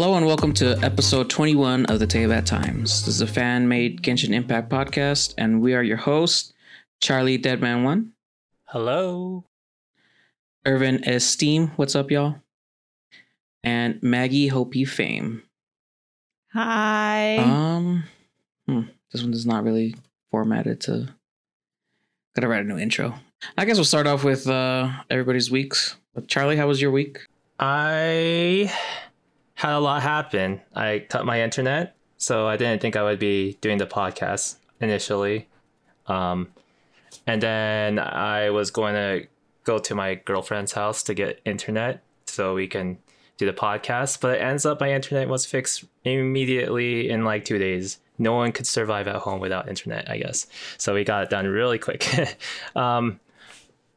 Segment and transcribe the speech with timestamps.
[0.00, 3.04] Hello and welcome to episode 21 of the Teyvat Times.
[3.04, 6.52] This is a fan made Genshin Impact podcast, and we are your hosts,
[7.00, 8.10] Charlie Deadman1,
[8.66, 9.42] Hello.
[10.64, 12.36] Irvyn Esteem, what's up, y'all?
[13.64, 15.42] And Magy Hopi Fame.
[16.52, 17.38] Hi.
[17.38, 18.04] Um,
[18.68, 19.96] hmm, this one is not really
[20.30, 21.08] formatted to.
[22.36, 23.14] Gotta write a new intro.
[23.58, 25.96] I guess we'll start off with uh everybody's weeks.
[26.14, 27.26] But Charlie, how was your week?
[27.58, 28.72] I
[29.58, 30.60] had a lot happen.
[30.76, 35.48] I cut my internet, so I didn't think I would be doing the podcast initially.
[36.06, 36.50] Um,
[37.26, 39.26] and then I was going to
[39.64, 42.98] go to my girlfriend's house to get internet so we can
[43.36, 44.20] do the podcast.
[44.20, 47.98] But it ends up my internet was fixed immediately in like two days.
[48.16, 50.46] No one could survive at home without internet, I guess.
[50.76, 52.38] So we got it done really quick.
[52.76, 53.18] um,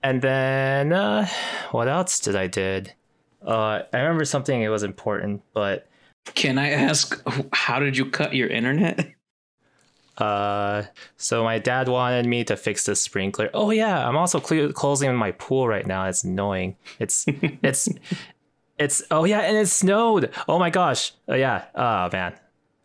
[0.01, 1.27] and then uh,
[1.69, 2.93] what else did I did?
[3.45, 4.61] Uh, I remember something.
[4.61, 5.87] It was important, but
[6.35, 7.21] Can I ask
[7.53, 9.13] how did you cut your internet?
[10.17, 10.83] uh,
[11.17, 13.49] so my dad wanted me to fix the sprinkler.
[13.53, 16.05] Oh yeah, I'm also cle closing my pool right now.
[16.07, 16.75] It's annoying.
[16.99, 17.25] It's
[17.63, 17.89] it's
[18.77, 20.31] it's oh yeah, and it snowed.
[20.47, 21.13] Oh my gosh.
[21.27, 21.65] Oh yeah.
[21.75, 22.33] Oh man.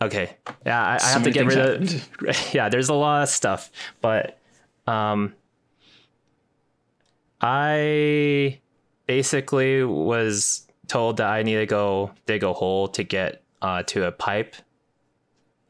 [0.00, 0.36] Okay.
[0.66, 2.08] Yeah, I, I have to get rid of.
[2.54, 3.70] Yeah, there's a lot of stuff,
[4.02, 4.38] but
[4.86, 5.34] um,
[7.40, 8.60] I
[9.06, 14.06] basically was told that I need to go dig a hole to get uh, to
[14.06, 14.56] a pipe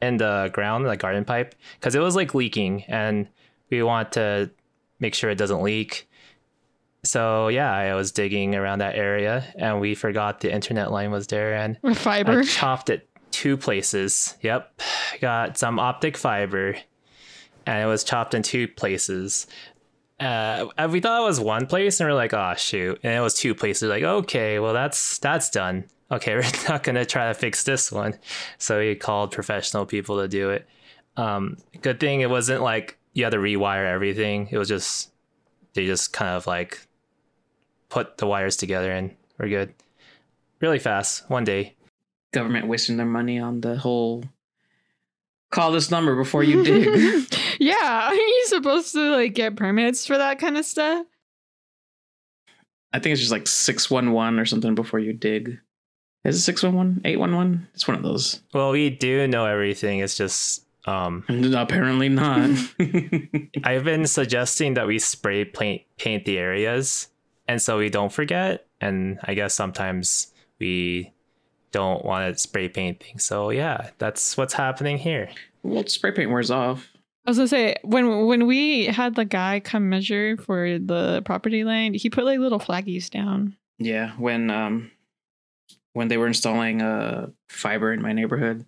[0.01, 3.27] in the ground, the garden pipe, because it was like leaking, and
[3.69, 4.51] we want to
[4.99, 6.07] make sure it doesn't leak.
[7.03, 11.27] So yeah, I was digging around that area, and we forgot the internet line was
[11.27, 12.41] there, and fiber.
[12.41, 14.35] I chopped it two places.
[14.41, 14.81] Yep.
[15.21, 16.75] Got some optic fiber
[17.67, 19.45] and it was chopped in two places.
[20.19, 22.99] Uh, we thought it was one place and we're like, oh shoot.
[23.03, 23.89] And it was two places.
[23.89, 25.85] Like, okay, well that's that's done.
[26.11, 28.17] Okay, we're not gonna try to fix this one.
[28.57, 30.67] So we called professional people to do it.
[31.17, 34.47] Um, good thing it wasn't like you had to rewire everything.
[34.51, 35.11] It was just
[35.73, 36.87] they just kind of like
[37.89, 39.73] put the wires together and we're good.
[40.59, 41.75] Really fast, one day.
[42.33, 44.23] Government wasting their money on the whole
[45.51, 47.27] call this number before you dig.
[47.59, 51.05] yeah, are you supposed to like get permits for that kind of stuff?
[52.93, 55.59] I think it's just like 611 or something before you dig.
[56.23, 57.01] Is it 611?
[57.05, 57.67] 811?
[57.73, 58.41] It's one of those.
[58.53, 59.99] Well, we do know everything.
[59.99, 61.23] It's just um
[61.55, 62.49] Apparently not.
[63.63, 67.09] I've been suggesting that we spray paint paint the areas
[67.47, 71.11] and so we don't forget and I guess sometimes we
[71.71, 73.25] don't want to spray paint things.
[73.25, 75.29] So yeah, that's what's happening here.
[75.63, 76.87] well, spray paint wears off.
[77.27, 81.65] I was gonna say when when we had the guy come measure for the property
[81.65, 83.57] line, he put like little flaggies down.
[83.79, 84.91] Yeah, when um
[85.91, 88.65] when they were installing uh fiber in my neighborhood,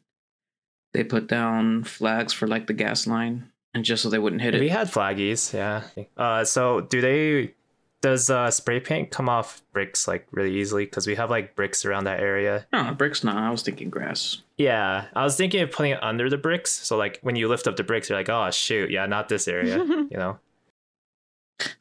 [0.94, 4.56] they put down flags for like the gas line and just so they wouldn't hit
[4.56, 4.60] it.
[4.60, 5.84] We had flaggies, yeah.
[6.18, 7.54] Uh so do they
[8.02, 11.86] does uh spray paint come off bricks like really easily cuz we have like bricks
[11.86, 12.66] around that area.
[12.72, 13.38] No, bricks not.
[13.38, 14.42] I was thinking grass.
[14.58, 16.72] Yeah, I was thinking of putting it under the bricks.
[16.72, 19.48] So like when you lift up the bricks, you're like, oh shoot, yeah, not this
[19.48, 19.78] area.
[19.86, 20.40] you know.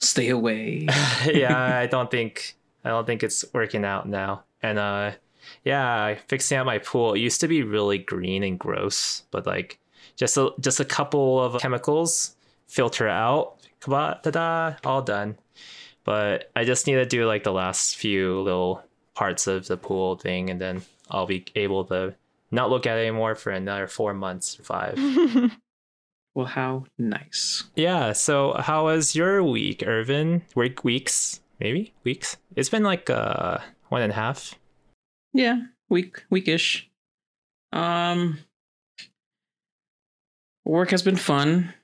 [0.00, 0.88] Stay away.
[1.32, 4.44] yeah, I don't think I don't think it's working out now.
[4.62, 5.12] And uh,
[5.64, 7.14] yeah, fixing out my pool.
[7.14, 9.78] It used to be really green and gross, but like
[10.16, 12.36] just a just a couple of chemicals
[12.66, 13.54] filter it out.
[13.80, 15.38] Ta-da, all done.
[16.08, 18.82] But I just need to do like the last few little
[19.14, 20.80] parts of the pool thing, and then
[21.10, 22.14] I'll be able to
[22.50, 24.98] not look at it anymore for another four months or five.
[26.34, 27.64] well, how nice.
[27.76, 28.14] Yeah.
[28.14, 30.40] So how was your week, Irvyn?
[30.54, 32.38] Week weeks, maybe weeks.
[32.56, 33.58] It's been like uh
[33.90, 34.54] one and a half.
[35.34, 35.60] Yeah,
[35.90, 36.84] week weekish.
[37.70, 38.38] Um
[40.64, 41.74] work has been fun.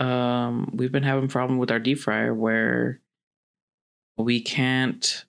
[0.00, 2.98] Um we've been having problem with our deep fryer where
[4.20, 5.24] we can't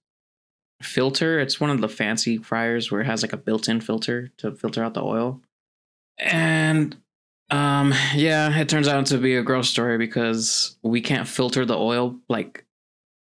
[0.82, 1.40] filter.
[1.40, 4.84] It's one of the fancy fryers where it has like a built-in filter to filter
[4.84, 5.42] out the oil.
[6.18, 6.96] And
[7.50, 11.78] um yeah, it turns out to be a gross story because we can't filter the
[11.78, 12.66] oil like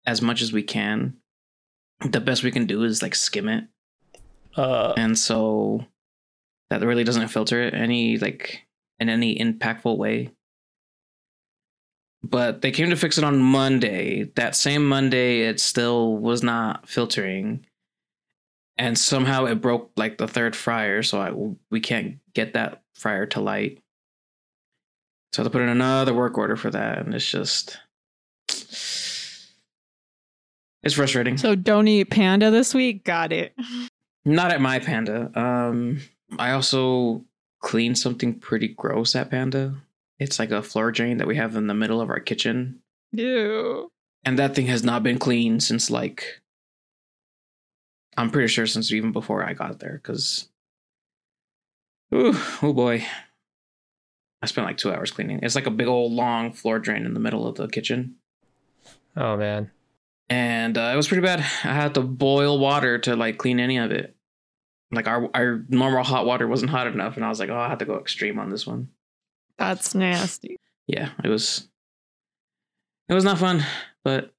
[0.06, 1.16] as much as we can.
[2.00, 3.64] The best we can do is like skim it
[4.56, 5.84] Uh, and so
[6.70, 8.66] that really doesn't filter it any like
[8.98, 10.30] in any impactful way
[12.22, 16.88] but they came to fix it on monday that same monday it still was not
[16.88, 17.64] filtering
[18.76, 21.32] and somehow it broke like the third fryer so I,
[21.70, 23.80] we can't get that fryer to light
[25.32, 27.78] so I have to put in another work order for that and it's just
[30.82, 33.04] it's frustrating so don't eat panda this week.
[33.04, 33.52] Got it.
[34.24, 35.30] Not at my panda.
[35.34, 36.00] Um,
[36.38, 37.24] I also
[37.60, 39.74] cleaned something pretty gross at Panda.
[40.18, 42.80] It's like a floor drain that we have in the middle of our kitchen,
[43.12, 43.88] Ew.
[44.24, 46.40] and that thing has not been cleaned since like
[48.16, 50.00] I'm pretty sure since even before I got there.
[50.02, 50.48] Because,
[52.12, 53.04] oh boy,
[54.42, 55.40] I spent like two hours cleaning.
[55.42, 58.16] It's like a big old long floor drain in the middle of the kitchen.
[59.16, 59.70] Oh man.
[60.28, 61.40] and uh, it was pretty bad.
[61.40, 64.14] I had to boil water to like clean any of it.
[64.90, 67.68] Like our our normal hot water wasn't hot enough, and I was like, oh, I
[67.68, 68.88] had to go extreme on this one.
[69.58, 70.56] That's nasty.
[70.86, 71.68] Yeah, it was.
[73.08, 73.64] It was not fun,
[74.04, 74.32] but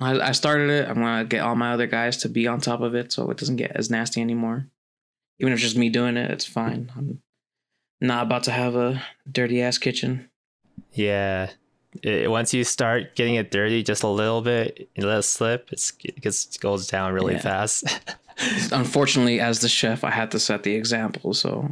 [0.00, 0.88] I, I started it.
[0.88, 3.36] I'm gonna get all my other guys to be on top of it, so it
[3.38, 4.66] doesn't get as nasty anymore.
[5.38, 6.90] Even if it's just me doing it, it's fine.
[6.96, 7.22] I'm
[8.00, 10.28] not about to have a dirty ass kitchen.
[10.92, 11.50] Yeah.
[12.02, 15.70] It, once you start getting it dirty just a little bit, you let it slip,
[15.72, 17.40] it's, it gets, goes down really Yeah.
[17.40, 17.84] fast.
[18.72, 21.34] Unfortunately, as the chef, I had to set the example.
[21.34, 21.68] So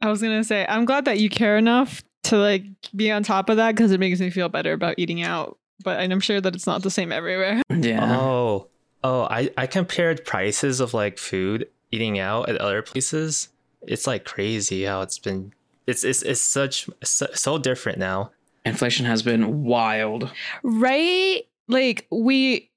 [0.00, 2.64] I was gonna say, I'm glad that you care enough to like
[2.94, 5.58] be on top of that because it makes me feel better about eating out.
[5.84, 7.62] But I'm sure that it's not the same everywhere.
[7.70, 8.18] yeah.
[8.20, 8.68] Oh,
[9.02, 13.48] oh, I, I compared prices of like food eating out at other places.
[13.82, 15.52] It's like crazy how it's been.
[15.86, 18.30] It's it's it's such so, so different now.
[18.64, 20.30] Inflation has been wild.
[20.62, 21.42] right?
[21.66, 22.70] Like we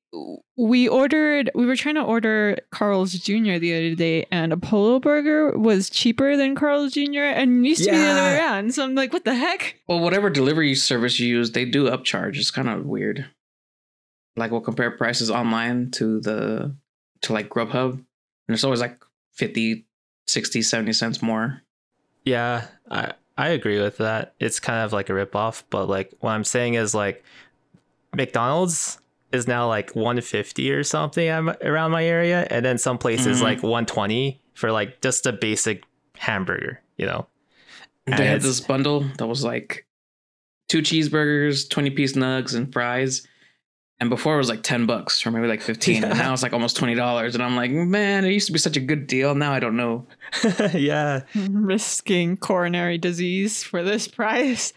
[0.57, 3.57] we ordered we were trying to order Carl's Jr.
[3.57, 7.21] the other day and a polo burger was cheaper than Carl's Jr.
[7.21, 8.73] and used to be the other way around.
[8.73, 9.75] So I'm like, what the heck?
[9.87, 12.37] Well, whatever delivery service you use, they do upcharge.
[12.37, 13.25] It's kind of weird.
[14.37, 16.75] Like we'll compare prices online to the
[17.21, 18.05] to like Grubhub, and
[18.49, 19.01] it's always like
[19.33, 19.85] 50,
[20.27, 21.61] 60, 70 cents more.
[22.23, 24.33] Yeah, I I agree with that.
[24.39, 27.23] It's kind of like a ripoff, but like what I'm saying is like
[28.15, 28.99] McDonald's
[29.35, 33.43] is now like 150 or something around my area, and then some places Mhm.
[33.43, 35.83] like 120 for like just a basic
[36.17, 36.81] hamburger.
[36.97, 37.27] You know.
[38.07, 39.85] They had this bundle that was like
[40.69, 43.27] two cheeseburgers, 20 piece nugs, and fries.
[43.99, 46.03] And before it was like 10 bucks or maybe like 15.
[46.03, 47.33] And now it's like almost $20.
[47.33, 49.33] And I'm like, man, it used to be such a good deal.
[49.35, 50.05] Now I don't know.
[50.73, 51.21] yeah.
[51.49, 54.73] Risking coronary disease for this price.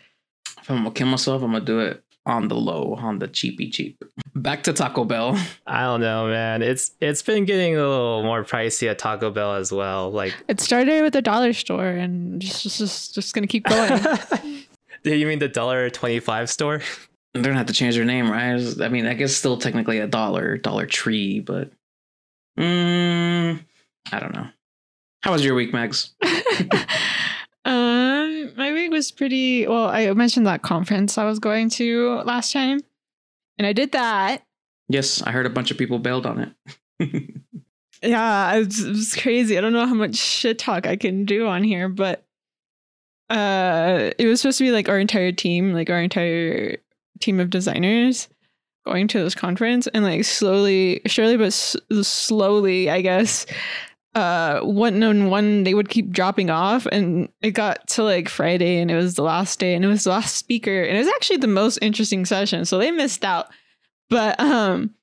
[0.63, 3.71] If I'm gonna kill myself, I'm gonna do it on the low, on the cheapy
[3.71, 4.05] cheap.
[4.35, 5.37] Back to Taco Bell.
[5.67, 6.63] I don't know, man.
[6.63, 10.11] It's it's been getting a little more pricey at Taco Bell as well.
[10.13, 13.89] Like, It started with a dollar store and just just just, just gonna keep going.
[15.03, 16.83] do you mean the dollar twenty five store?
[17.35, 18.61] They're gonna have to change their name, right?
[18.81, 21.71] I mean, I guess still technically a dollar, Dollar Tree, but
[22.59, 23.59] mm,
[24.13, 24.49] I don't know.
[25.23, 26.15] How was your week, Max?
[28.45, 29.89] um, my week was pretty well.
[29.89, 32.81] I mentioned that conference I was going to last time,
[33.59, 34.43] and I did that.
[34.89, 36.55] Yes, I heard a bunch of people bailed on
[37.01, 37.35] it.
[38.03, 39.59] Yeah, it was, it was crazy.
[39.59, 42.25] I don't know how much shit talk I can do on here, but
[43.29, 46.77] uh, it was supposed to be like our entire team, like our entire
[47.21, 48.29] team of designers
[48.87, 53.47] going to this conference, and like slowly, surely, but s- slowly, I guess.
[54.15, 58.79] Uh, one on one, they would keep dropping off, and it got to like Friday,
[58.79, 61.09] and it was the last day, and it was the last speaker, and it was
[61.09, 63.49] actually the most interesting session, so they missed out.
[64.09, 64.95] But um,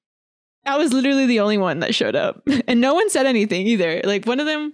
[0.66, 4.02] I was literally the only one that showed up, and no one said anything either.
[4.04, 4.74] Like one of them,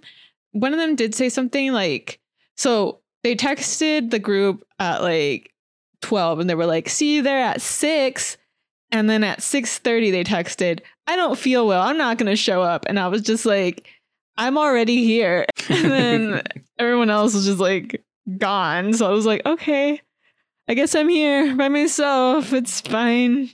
[0.52, 2.18] one of them did say something like,
[2.56, 5.52] so they texted the group at like
[6.00, 8.38] twelve, and they were like, "See you there at 6.
[8.90, 11.82] And then at six thirty, they texted, "I don't feel well.
[11.82, 13.88] I'm not gonna show up." And I was just like,
[14.36, 16.42] "I'm already here." And then
[16.78, 18.02] everyone else was just like
[18.38, 18.92] gone.
[18.92, 20.00] So I was like, "Okay,
[20.68, 22.52] I guess I'm here by myself.
[22.52, 23.50] It's fine."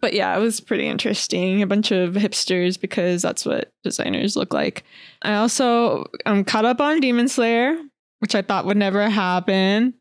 [0.00, 1.62] But yeah, it was pretty interesting.
[1.62, 4.84] A bunch of hipsters because that's what designers look like.
[5.22, 7.78] I also I'm caught up on Demon Slayer,
[8.18, 9.94] which I thought would never happen.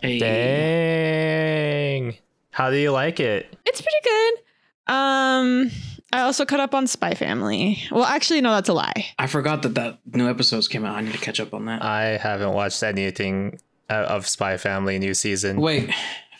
[0.00, 0.18] Hey.
[0.18, 2.14] Dang.
[2.50, 3.46] How do you like it?
[3.64, 4.94] It's pretty good.
[4.94, 5.70] Um,
[6.12, 7.82] I also caught up on Spy Family.
[7.90, 9.06] Well, actually, no, that's a lie.
[9.18, 10.94] I forgot that that new episodes came out.
[10.96, 11.82] I need to catch up on that.
[11.82, 15.60] I haven't watched anything uh, of Spy Family new season.
[15.60, 15.90] Wait,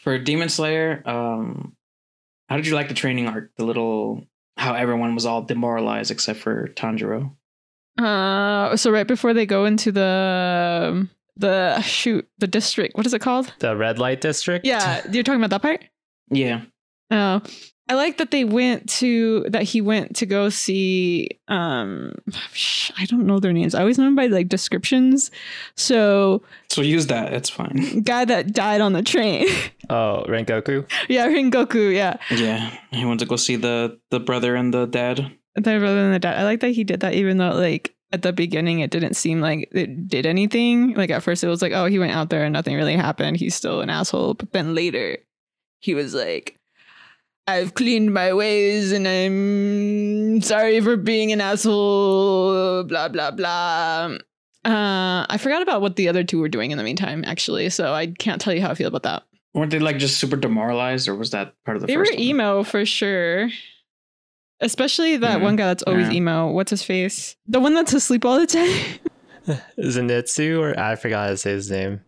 [0.03, 1.75] for Demon Slayer, um,
[2.49, 3.51] how did you like the training arc?
[3.57, 4.27] The little
[4.59, 7.35] how everyone was all demoralized except for Tanjiro.
[7.99, 13.21] Uh, so right before they go into the the shoot the district, what is it
[13.21, 13.53] called?
[13.61, 14.67] The red light district?
[14.67, 15.85] Yeah, you're talking about that part.
[16.31, 16.63] Yeah,
[17.11, 17.43] Oh,
[17.93, 21.29] I like that they went to that he went to go see.
[21.49, 22.15] Um,
[22.97, 23.75] I don't know their names.
[23.75, 25.31] I always know them by like descriptions.
[25.77, 27.35] So, so use that.
[27.35, 28.01] It's fine.
[28.01, 29.47] guy that died on the train.
[29.91, 30.89] Oh, Rengoku?
[31.11, 31.93] yeah, Rengoku.
[31.95, 35.31] Yeah, Yeah, he went to go see the the brother and the dad.
[35.55, 36.39] the brother and the dad.
[36.39, 39.41] I like that he did that, even though like at the beginning it didn't seem
[39.43, 40.95] like it did anything.
[40.95, 43.37] Like at first it was like, oh, he went out there and nothing really happened.
[43.37, 44.33] He's still an asshole.
[44.35, 45.19] But then later
[45.81, 46.57] he was like,
[47.47, 54.17] I've cleaned my ways and I'm sorry for being an asshole, blah, blah, blah.
[54.65, 57.69] Uh, I forgot about what the other two were doing in the meantime, actually.
[57.71, 59.25] So I can't tell you how I feel about that.
[59.55, 62.17] Weren't they like just super demoralized, or was that part of the they were first
[62.17, 62.23] one?
[62.23, 63.51] emo for sure.
[64.61, 65.43] Especially that Mhm.
[65.43, 66.13] one guy that's always Yeah.
[66.15, 66.51] emo.
[66.53, 67.37] What's his face?
[67.49, 68.79] The one that's asleep all the time.
[69.81, 72.01] Zenitsu, or I forgot to say his name.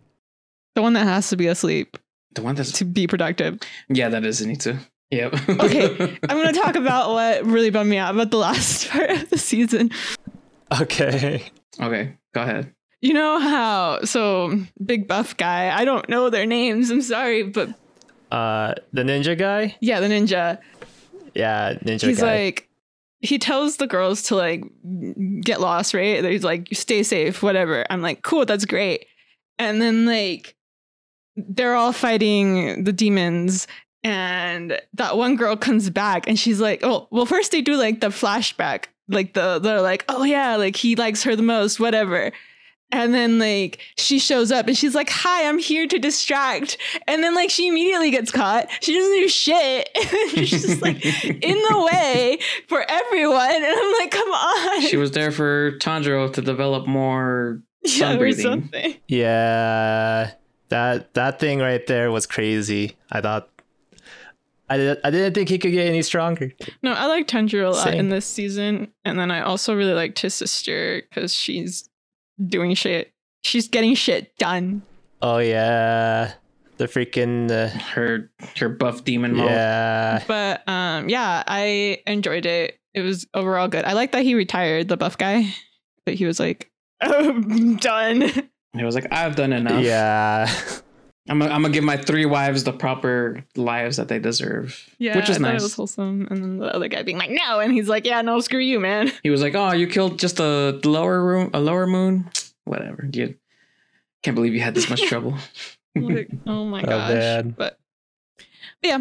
[0.76, 1.98] the one that has to be asleep
[2.34, 3.58] The one that's to be productive.
[3.88, 4.78] yeah, that is Anita.
[5.14, 5.34] Yep.
[5.60, 9.10] Okay, I'm going to talk about what really bummed me out about the last part
[9.10, 9.90] of the season.
[10.80, 11.44] Okay.
[11.80, 12.72] okay, go ahead.
[13.00, 17.68] You know how, so big buff guy, I don't know their names, I'm sorry, but
[18.30, 19.76] Uh, the ninja guy.
[19.80, 20.58] yeah, the ninja.
[21.34, 22.06] Yeah, ninja guy.
[22.08, 22.34] he's guy.
[22.44, 22.68] like
[23.20, 24.62] he tells the girls to like
[25.42, 29.06] get lost right he's like stay safe whatever i'm like cool that's great
[29.58, 30.54] and then like
[31.34, 33.66] they're all fighting the demons
[34.04, 38.00] and that one girl comes back and she's like oh well first they do like
[38.00, 42.30] the flashback like the they're like oh yeah like he likes her the most whatever.
[42.92, 46.76] And then like she shows up and she's like hi i'm here to distract.
[47.08, 48.68] And then like she immediately gets caught.
[48.82, 49.88] She doesn't do shit.
[50.34, 53.54] She's just like in the way for everyone.
[53.54, 54.82] And i'm like come on.
[54.82, 58.42] She was there for Tanjiro to develop more yeah, sun or breathing.
[58.42, 58.94] something.
[59.08, 60.32] Yeah,
[60.68, 62.96] that that thing right there was crazy.
[63.10, 63.48] I thought.
[64.68, 66.52] I, did, I didn't think he could get any stronger.
[66.82, 67.94] no i like Tanjiro a lot Same.
[68.00, 71.88] in this season and then i also really liked his sister because she's
[72.48, 74.82] doing shit she's getting shit done
[75.22, 76.34] Oh yeah,
[76.76, 79.48] the freaking uh, her her buff demon mode.
[79.50, 80.22] yeah.
[80.26, 84.88] but um yeah i enjoyed it it was overall good i like that he retired
[84.88, 85.46] the buff guy
[86.04, 86.70] that he was like
[87.02, 89.84] oh, I'm done He was like, I've done enough.
[89.84, 90.52] Yeah,
[91.28, 94.78] I'm gonna I'm gonna give my three wives the proper lives that they deserve.
[94.98, 95.60] yeah which is I nice.
[95.60, 98.20] it was wholesome and then the other guy being like no and he's like yeah
[98.22, 101.60] no screw you man He was like, "Oh, you killed just a lower room, a
[101.60, 102.30] lower moon,
[102.64, 103.36] whatever." You
[104.22, 105.34] can't believe you had this much trouble.
[105.96, 107.10] like, oh my Oh, gosh.
[107.14, 107.50] man.
[107.56, 107.78] But,
[108.82, 108.98] but yeah,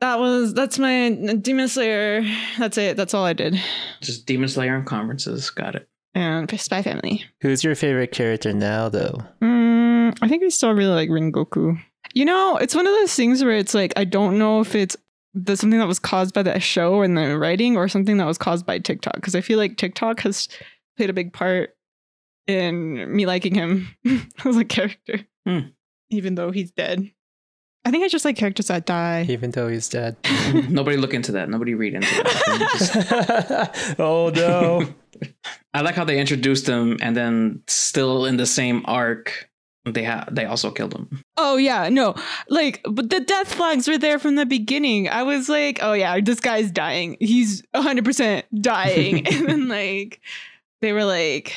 [0.00, 2.22] that was that's my Demon Slayer.
[2.58, 2.96] That's it.
[2.98, 3.58] That's all I did.
[4.02, 5.48] just Demon Slayer and conferences.
[5.50, 5.88] Got it.
[6.14, 7.24] And Spy Family.
[7.40, 9.18] who's your favorite character now, though?
[9.42, 11.76] Mm, I think I still really like Rengoku.
[12.14, 14.96] You know, it's one of those things where it's like I don't know if it's
[15.34, 18.38] the something that was caused by the show and the writing or something that was
[18.38, 20.48] caused by TikTok because I feel like TikTok has
[20.96, 21.70] played a big part
[22.46, 23.88] in me liking him
[24.44, 25.58] as a character, Hmm.
[26.10, 27.10] even though he's dead.
[27.86, 29.26] I think I just like characters that die.
[29.28, 30.16] Even though he's dead.
[30.70, 31.50] Nobody look into that.
[31.50, 33.70] Nobody read into that.
[33.74, 34.86] Just- oh no.
[35.72, 39.48] I like how they introduced him, and then still in the same arc,
[39.84, 41.22] they ha- they also killed him.
[41.36, 42.14] Oh yeah, no.
[42.48, 45.08] Like but the death flags were there from the beginning.
[45.08, 47.16] I was like, oh yeah, this guy's dying.
[47.20, 49.26] He's 100% dying.
[49.32, 50.20] and then like
[50.80, 51.54] they were like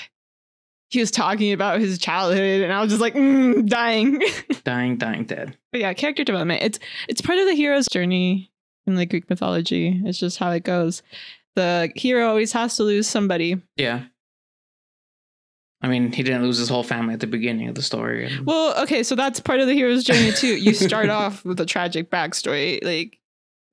[0.89, 4.21] he was talking about his childhood and I was just like, mm, dying.
[4.63, 5.57] Dying, dying, dead.
[5.71, 6.61] but yeah, character development.
[6.61, 8.51] It's it's part of the hero's journey
[8.85, 10.01] in the Greek mythology.
[10.03, 11.01] It's just how it goes.
[11.57, 13.59] The hero always has to lose somebody.
[13.77, 14.03] Yeah.
[15.81, 18.25] I mean, he didn't lose his whole family at the beginning of the story.
[18.27, 20.55] and- Well, okay, so that's part of the hero's journey too.
[20.55, 23.19] You start off with a tragic backstory, like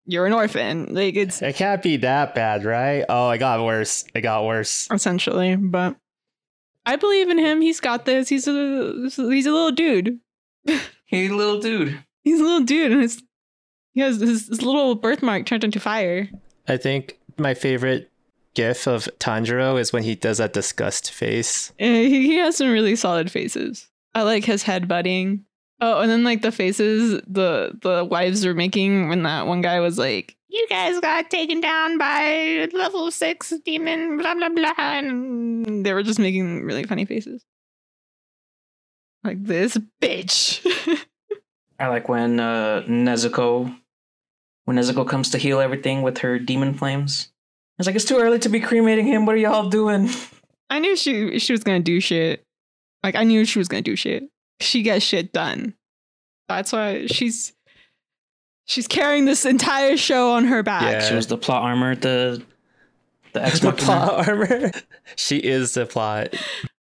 [0.07, 0.95] you're an orphan.
[0.95, 3.05] Like it's It can't be that bad, right?
[3.09, 4.05] Oh, it got worse.
[4.15, 4.89] It got worse.
[4.91, 5.57] essentially.
[5.57, 5.97] But
[6.87, 7.61] I believe in him.
[7.61, 8.29] He's got this.
[8.31, 10.21] He's a he's a little dude.
[11.07, 11.99] he's a little dude.
[12.23, 13.23] He's a little dude, and his,
[13.93, 16.29] he has his, his little birthmark turned into fire.
[16.67, 18.11] I think my favorite
[18.55, 21.73] gif of Tanjiro is when he does that disgust face.
[21.79, 23.89] He, he has some really solid faces.
[24.15, 25.45] I like his head butting.
[25.81, 29.81] Oh, and then like the faces the the wives were making when that one guy
[29.81, 35.85] was like, "You guys got taken down by level six demon," blah blah blah, and
[35.85, 37.45] they were just making really funny faces.
[39.25, 40.65] Like this bitch.
[41.81, 43.77] I like when uh, Nezuko,
[44.65, 47.29] when Nezuko comes to heal everything with her demon flames.
[47.79, 49.27] It's like it's too early to be cremating him.
[49.27, 50.09] What are y'all doing?
[50.71, 52.45] I knew she she was gonna do shit.
[53.03, 54.25] Like I knew she was gonna do shit.
[54.61, 55.75] She gets shit done.
[56.49, 57.53] That's why she's
[58.67, 60.83] she's carrying this entire show on her back.
[60.83, 61.09] Yeah.
[61.09, 62.43] She was the plot armor, the
[63.33, 64.71] the Ex the plot armor.
[65.17, 66.35] she is the plot.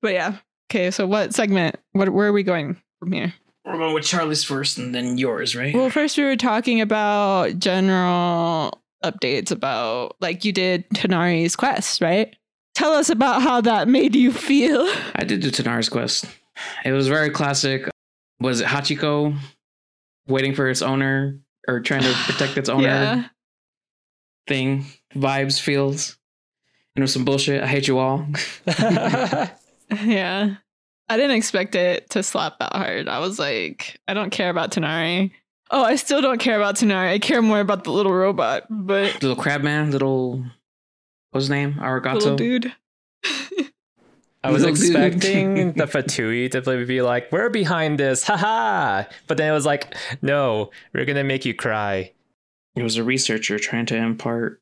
[0.01, 0.37] But yeah.
[0.69, 1.75] Okay, so what segment?
[1.91, 3.33] What where are we going from here?
[3.65, 5.73] We're going with Charlie's first, and then yours, right?
[5.73, 12.35] Well, first we were talking about general updates about like you did Tighnari's quest, right?
[12.73, 14.81] Tell us about how that made you feel.
[15.15, 16.25] I did do Tighnari's quest.
[16.85, 17.87] It was very classic.
[18.39, 19.37] Was it Hachiko
[20.27, 23.23] waiting for its owner or trying to protect its owner Yeah.
[24.47, 24.85] thing?
[25.15, 26.17] Vibes, feels.
[26.95, 27.61] You know, some bullshit.
[27.63, 28.25] I hate you all.
[30.05, 30.55] Yeah.
[31.11, 33.07] I didn't expect it to slap that hard.
[33.09, 35.31] I was like, I don't care about Tighnari.
[35.69, 37.09] Oh, I still don't care about Tighnari.
[37.09, 40.43] I care more about the little robot, but Little crab man, little
[41.31, 41.73] what's his name?
[41.75, 42.13] Arigato.
[42.15, 42.73] little dude.
[44.43, 44.95] I was Little dude.
[44.95, 49.95] expecting the Fatui to be like, "We're behind this, haha!" But then it was like,
[50.21, 52.11] "No, we're gonna make you cry."
[52.75, 54.61] It was a researcher trying to impart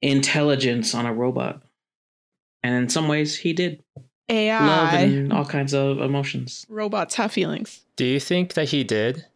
[0.00, 1.62] intelligence on a robot.
[2.62, 3.82] And in some ways he did.
[4.32, 4.66] AI.
[4.66, 6.66] Love and all kinds of emotions.
[6.68, 7.80] Robots have feelings.
[7.96, 9.26] Do you think that he did?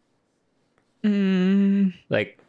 [1.03, 2.39] Mm, Like,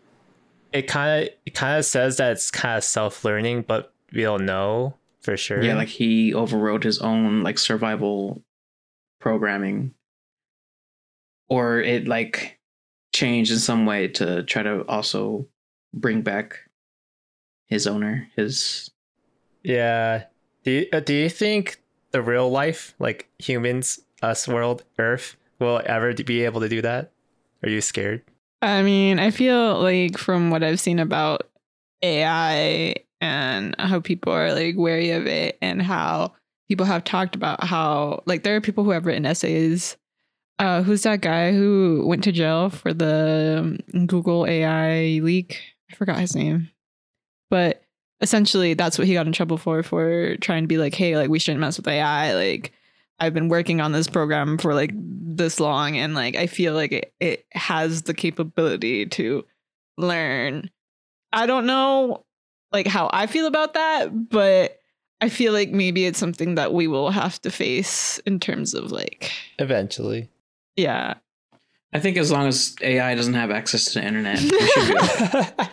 [0.73, 4.23] it kind of it kind of says that it's kind of self learning, but we
[4.23, 5.62] don't know for sure.
[5.62, 8.43] Yeah, like he overrode his own like survival
[9.21, 9.95] programming.
[11.49, 12.59] Or it like
[13.14, 15.47] changed in some way to try to also
[15.95, 16.59] bring back
[17.67, 18.90] his owner, his
[19.62, 20.25] Yeah.
[20.64, 25.81] Do you, uh, do you think the real life, like humans, us, world, Earth, will
[25.85, 27.12] ever be able to do that?
[27.62, 28.23] Are you scared?
[28.62, 31.49] I mean, I feel like from what I've seen about
[32.03, 36.33] AI and how people are like wary of it and how
[36.69, 39.97] people have talked about how like there are people who have written essays.
[40.59, 45.61] Uh, who's that guy who went to jail for the um, Google AI leak?
[45.91, 46.69] I forgot his name,
[47.49, 47.83] but
[48.21, 51.31] essentially that's what he got in trouble for for trying to be like, hey, like
[51.31, 52.35] we shouldn't mess with AI.
[52.35, 52.73] Like
[53.21, 56.93] I've been working on this program for like this long and like I feel like
[56.93, 59.45] it, it has the capability to
[59.97, 60.71] learn.
[61.33, 62.25] I don't know
[62.73, 64.81] like how I feel about that, but
[65.21, 68.92] I feel like maybe it's something that we will have to face in terms of
[68.92, 70.29] like Eventually.
[70.77, 71.14] yeah.
[71.92, 74.97] I think as long as AI doesn't have access to the internet, we should be
[74.99, 75.69] okay.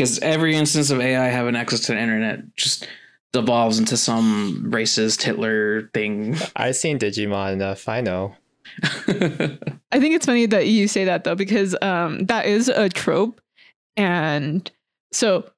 [0.00, 2.88] Because every instance of AI having access to the internet just
[3.34, 6.38] devolves into some racist Hitler thing.
[6.56, 7.86] I've seen Digimon enough.
[7.86, 8.34] I know.
[8.82, 13.42] I think it's funny that you say that though, because um, that is a trope.
[13.94, 14.70] And
[15.12, 15.50] so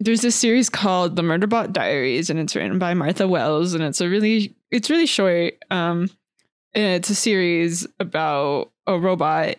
[0.00, 4.00] there's this series called The Murderbot Diaries, and it's written by Martha Wells, and it's
[4.00, 5.54] a really it's really short.
[5.70, 6.10] Um,
[6.74, 9.58] and it's a series about a robot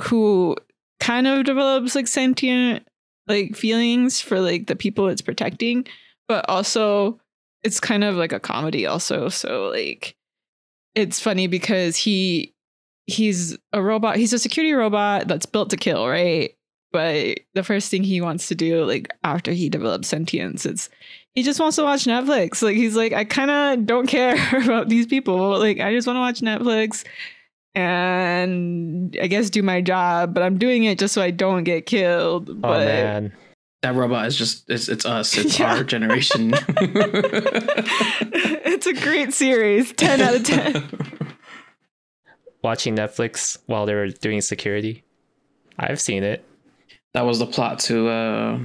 [0.00, 0.56] who
[1.00, 2.86] kind of develops like sentient
[3.28, 5.86] like feelings for like the people it's protecting,
[6.26, 7.20] but also
[7.62, 9.28] it's kind of like a comedy also.
[9.28, 10.16] So like
[10.94, 12.54] it's funny because he
[13.06, 16.54] he's a robot he's a security robot that's built to kill right?
[16.90, 20.88] But the first thing he wants to do like after he develops sentience it's
[21.34, 22.62] he just wants to watch netflix.
[22.62, 25.58] Like he's like i kind of don't care about these people.
[25.58, 27.04] Like i just want to watch netflix
[27.78, 31.86] and i guess do my job but i'm doing it just so i don't get
[31.86, 33.32] killed Oh but man.
[33.82, 35.36] that robot is just it's it's us.
[35.38, 35.76] It's Yeah.
[35.76, 36.52] our generation.
[38.70, 40.88] it's a great series 10 out of 10
[42.62, 45.04] Watching Netflix while they were doing security.
[45.78, 46.44] I've seen it.
[47.14, 48.58] that was the plot to uh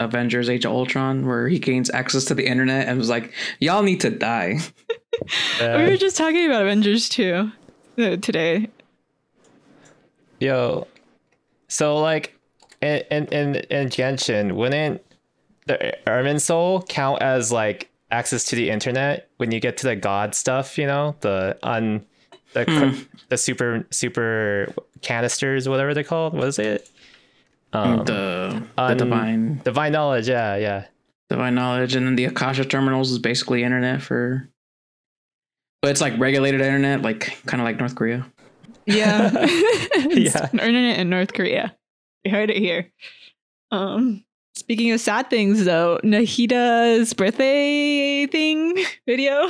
[0.00, 3.82] Avengers Age of Ultron where he gains access to the internet and was like, Y'all
[3.82, 4.58] need to die.
[5.60, 7.50] we Uh, were just talking about avengers 2 uh,
[7.98, 8.68] today
[10.40, 10.86] Yo,
[11.66, 12.38] so like
[12.80, 15.02] in in in, in Genshin, wouldn't
[15.66, 20.36] the Irminsul count as like access to the internet when you get to the god
[20.36, 20.78] stuff?
[20.78, 22.04] You know, the un
[22.52, 23.02] the Hmm.
[23.30, 26.34] the super super canisters, whatever they're called.
[26.34, 26.88] What is it?
[27.72, 30.28] Um, the the un- divine divine knowledge.
[30.28, 30.84] Yeah, yeah.
[31.28, 34.48] divine knowledge and then the akasha terminals is basically internet for
[35.82, 38.26] but it's like regulated internet like kind of like north korea
[38.86, 39.30] Yeah.
[40.10, 40.48] It's Yeah.
[40.52, 41.76] an internet in North Korea.
[42.24, 42.90] You heard it here.
[43.70, 44.24] Um
[44.56, 49.48] speaking of sad things though, Nahida's birthday thing video.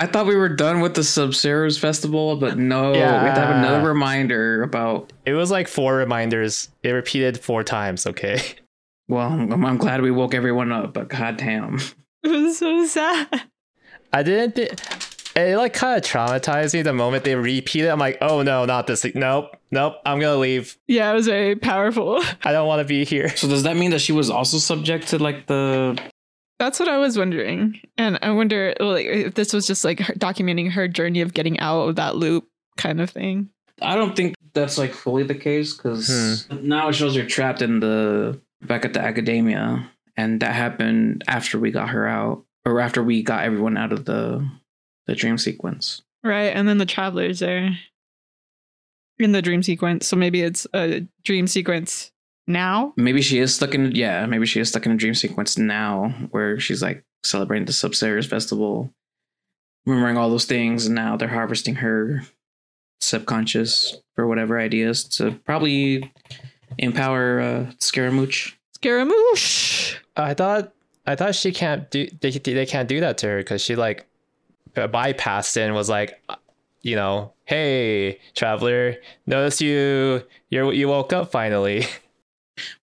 [0.00, 3.56] i thought we were done with the Sabzeruz festival but no we have to have
[3.56, 6.70] another reminder about It was like four reminders.
[6.82, 8.04] It repeated four times.
[8.06, 8.40] Okay.
[9.08, 11.78] well i'm, I'm glad we woke everyone up but goddamn
[12.24, 13.42] It was so sad.
[14.12, 14.56] I didn't.
[14.56, 14.72] Th-
[15.36, 17.88] it like kind of traumatized me the moment they repeated.
[17.88, 19.04] I'm like, oh no, not this.
[19.14, 19.96] Nope, nope.
[20.04, 20.76] I'm gonna leave.
[20.86, 22.20] Yeah, it was very powerful.
[22.44, 23.28] I don't want to be here.
[23.36, 25.98] so does that mean that she was also subject to like the
[26.58, 27.80] That's what I was wondering.
[27.96, 31.60] And I wonder like if this was just like her documenting her journey of getting
[31.60, 33.50] out of that loop kind of thing.
[33.82, 36.68] i don't think that's like fully the case because hmm.
[36.68, 41.60] now it shows you're trapped in the back at the academia and that happened after
[41.60, 44.48] we got her out, or after we got everyone out of the
[45.06, 46.02] the dream sequence.
[46.22, 46.54] Right.
[46.54, 47.70] And then the travelers are
[49.18, 50.06] in the dream sequence.
[50.06, 52.12] So maybe it's a dream sequence
[52.46, 52.92] now.
[52.96, 56.14] Maybe she is stuck in yeah, maybe she is stuck in a dream sequence now
[56.30, 58.92] where she's like celebrating the Sabzeruz festival,
[59.86, 62.22] remembering all those things, and now they're harvesting her
[63.00, 66.12] subconscious for whatever ideas to probably
[66.78, 68.54] empower uh, Scaramouche.
[68.74, 69.96] Scaramouche.
[70.16, 70.72] I thought
[71.08, 74.06] I thought she can't do they they can't do that to her because she like
[74.76, 76.36] uh, bypassed it and was like, uh,
[76.82, 81.86] you know, hey traveler, notice you you you woke up finally.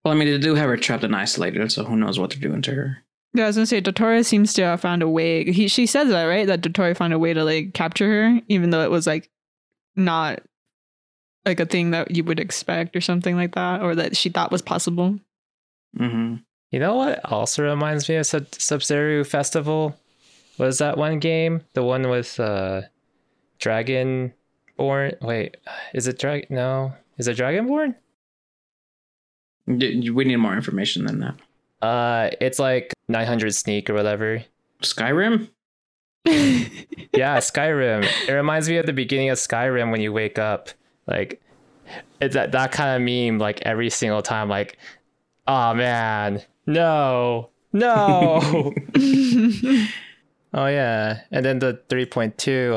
[0.06, 2.40] Well, I mean, they do have her trapped and isolated, so who knows what they're
[2.40, 3.04] doing to her.
[3.34, 5.52] Yeah, I was gonna say Dottore seems to have found a way.
[5.52, 8.70] He she says that right that Dottore found a way to like capture her, even
[8.70, 9.30] though it was like
[9.98, 10.42] not
[11.46, 14.50] like a thing that you would expect or something like that, or that she thought
[14.50, 15.20] was possible.
[16.00, 16.36] Mm-hmm.
[16.72, 19.96] You know what also reminds me of Sub Sub-Zero Festival?
[20.58, 21.62] Was that one game?
[21.74, 22.82] The one with uh
[23.60, 24.32] Dragonborn?
[25.22, 25.58] Wait,
[25.94, 26.94] is it Drag no.
[27.18, 27.96] Is it Dragonborn?
[29.68, 31.36] We need more information than that.
[31.82, 34.44] Uh it's like 900 sneak or whatever.
[34.82, 35.50] Skyrim?
[37.16, 38.06] Yeah, Skyrim.
[38.28, 40.70] It reminds me of the beginning of Skyrim when you wake up.
[41.08, 41.42] Like
[42.20, 44.78] it's that that kind of meme like every single time like
[45.48, 47.50] oh man, no.
[47.74, 48.74] No.
[50.56, 52.32] Oh yeah, and then the 3.2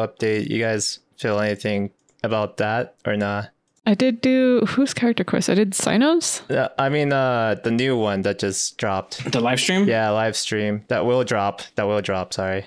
[0.05, 0.51] update.
[0.51, 1.91] You guys feel anything
[2.25, 3.51] about that or not?
[3.87, 5.49] I did do whose character quest?
[5.49, 6.43] I did Cyno's.
[6.51, 9.31] Uh, I mean, uh, the new one that just dropped.
[9.31, 9.87] The live stream?
[9.87, 11.63] Yeah, live stream that will drop.
[11.77, 12.35] That will drop.
[12.35, 12.67] Sorry.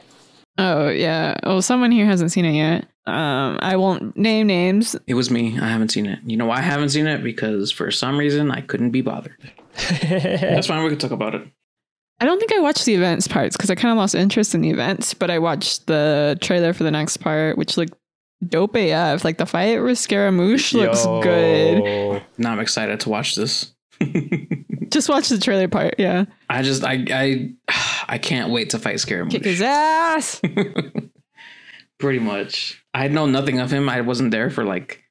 [0.57, 1.37] Oh yeah.
[1.43, 2.85] Well, someone here hasn't seen it yet.
[3.05, 4.95] Um, I won't name names.
[5.07, 5.59] It was me.
[5.59, 6.19] I haven't seen it.
[6.25, 7.21] You know why I haven't seen it?
[7.21, 9.35] Because for some reason I couldn't be bothered.
[10.01, 10.83] That's fine.
[10.83, 11.47] We can talk about it.
[12.19, 14.61] I don't think I watched the events parts because I kind of lost interest in
[14.61, 17.95] the events, but I watched the trailer for the next part, which looked
[18.47, 19.23] dope AF.
[19.23, 21.21] Like the fight with Scaramouche looks Yo.
[21.23, 22.23] good.
[22.37, 23.73] Now I'm excited to watch this.
[24.89, 25.95] Just watch the trailer part.
[25.97, 26.25] Yeah.
[26.49, 27.53] I just I I
[28.09, 29.31] I can't wait to fight Scaramouche.
[29.31, 30.41] Kick his ass.
[31.97, 32.83] Pretty much.
[32.93, 33.87] I know nothing of him.
[33.87, 35.01] I wasn't there for like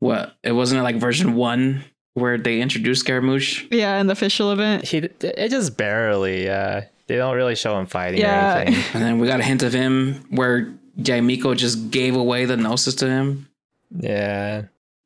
[0.00, 0.34] what?
[0.42, 1.82] It wasn't like version one
[2.14, 3.64] where they introduced Scaramouche.
[3.70, 4.84] yeah, in the official event.
[4.84, 6.44] He it just barely.
[6.44, 8.58] Yeah, they don't really show him fighting Yeah.
[8.58, 8.84] or anything.
[8.94, 12.56] And then we got a hint of him where Yae Miko just gave away the
[12.56, 13.48] gnosis to him.
[13.90, 14.62] Yeah.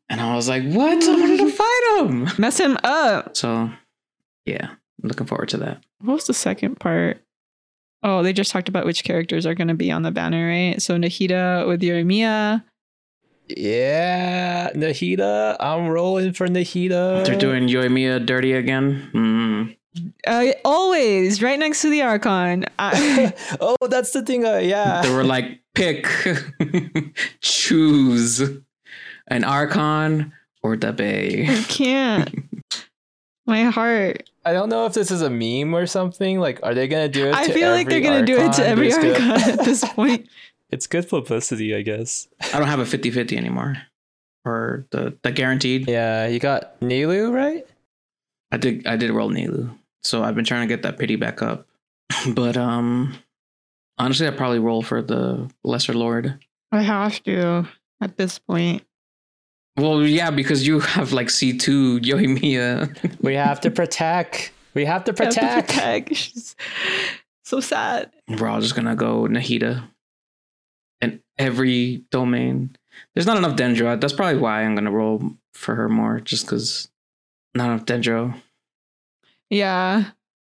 [0.09, 1.03] And I was like, what?
[1.03, 2.29] I wanted to fight him.
[2.39, 3.37] Mess him up.
[3.37, 3.71] So
[4.45, 5.83] yeah, I'm looking forward to that.
[6.01, 7.21] What was the second part?
[8.03, 10.81] Oh, they just talked about which characters are going to be on the banner, right?
[10.81, 12.63] So Nahida with Yoimiya.
[13.49, 15.57] Yeah, Nahida.
[15.61, 17.25] I'm rolling for Nahida.
[17.25, 19.11] They're doing Yoimiya dirty again.
[19.15, 19.77] Mm.
[20.27, 22.67] Uh, always right next to the Archon.
[22.79, 24.45] I, oh, that's the thing.
[24.45, 25.03] Uh, yeah.
[25.03, 26.07] They were like, pick,
[27.41, 28.41] choose
[29.29, 30.33] an Archon
[30.63, 31.47] or the Bay.
[31.49, 32.31] I can't.
[33.47, 34.29] My heart.
[34.45, 36.41] I don't know if this is a meme or something.
[36.41, 37.35] Like, are they gonna do it?
[37.35, 39.51] I to feel like they're going to do it to every But it's good- Archon
[39.61, 40.29] at this point.
[40.71, 42.27] It's good for publicity, I guess.
[42.53, 43.77] I don't have a 50 50 anymore.
[44.45, 45.89] Or the, the guaranteed.
[45.89, 47.67] Yeah, you got Nilou, right?
[48.53, 49.77] I did I did roll Nilou.
[50.03, 51.67] So I've been trying to get that pity back up.
[52.35, 53.15] But um
[53.99, 56.39] honestly I'd probably roll for the lesser lord.
[56.73, 57.67] I have to
[58.01, 58.83] at this point.
[59.77, 63.21] Well yeah, because you have like C two Yoimiya.
[63.21, 64.53] We have to protect.
[64.75, 65.69] We have to I have to protect.
[65.69, 66.15] protect.
[66.17, 66.55] She's
[67.45, 68.11] so sad.
[68.29, 69.83] We're all just gonna go Nahida.
[71.01, 72.77] In every domain.
[73.15, 74.01] There's not enough Dendro.
[74.01, 76.89] That's probably why I'm gonna roll for her more, just because
[77.55, 78.35] not enough Dendro.
[79.51, 80.05] Yeah.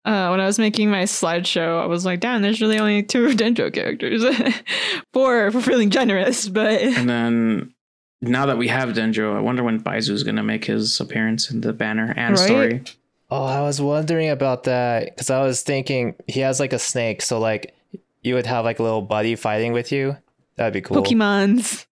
[0.05, 3.27] Uh, when I was making my slideshow, I was like, damn, there's really only two
[3.36, 4.23] Dendro characters.
[5.13, 7.73] Four for feeling generous, but And then
[8.21, 11.73] now that we have Dendro, I wonder when Baizhu's gonna make his appearance in the
[11.73, 12.45] banner and Right?
[12.45, 12.84] story.
[13.31, 17.23] Oh, I was wondering about that because I was thinking he has like a snake,
[17.23, 17.73] so like
[18.21, 20.17] you would have like a little buddy fighting with you.
[20.58, 21.04] That'd be cool.
[21.04, 21.86] Pokemons.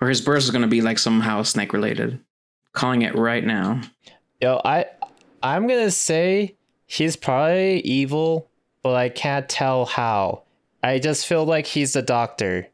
[0.00, 2.20] Or his birth is gonna be like somehow snake related.
[2.72, 3.80] Calling it right now.
[4.40, 4.86] Yo, I
[5.42, 8.50] I'm gonna say he's probably evil,
[8.82, 10.44] but I can't tell how.
[10.82, 12.68] I just feel like he's the doctor,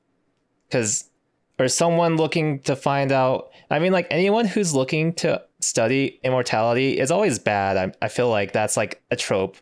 [0.70, 1.10] cause
[1.58, 3.50] or someone looking to find out.
[3.70, 7.76] I mean, like anyone who's looking to study immortality is always bad.
[7.76, 9.56] I I feel like that's like a trope.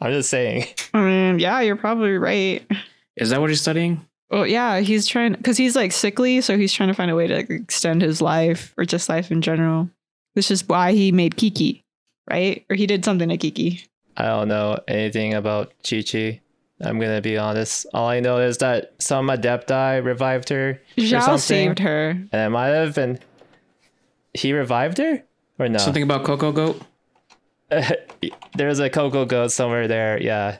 [0.00, 0.64] I'm just saying.
[0.94, 2.66] I mean, yeah, you're probably right.
[3.16, 4.06] Is that what he's studying?
[4.30, 7.26] Well, yeah, he's trying because he's like sickly, so he's trying to find a way
[7.26, 9.90] to like, extend his life or just life in general.
[10.34, 11.84] This is why he made Kiki,
[12.28, 12.64] right?
[12.70, 13.84] Or he did something to Kiki.
[14.16, 16.40] I don't know anything about Qiqi.
[16.80, 17.86] I'm gonna be honest.
[17.92, 22.10] All I know is that some Adepti revived her, or Zhao saved her.
[22.10, 23.18] and it might have been
[24.32, 25.22] he revived her
[25.58, 25.78] or no?
[25.78, 26.80] Something about Coco Goat.
[28.56, 30.20] There's a Coco goat somewhere there.
[30.20, 30.58] Yeah.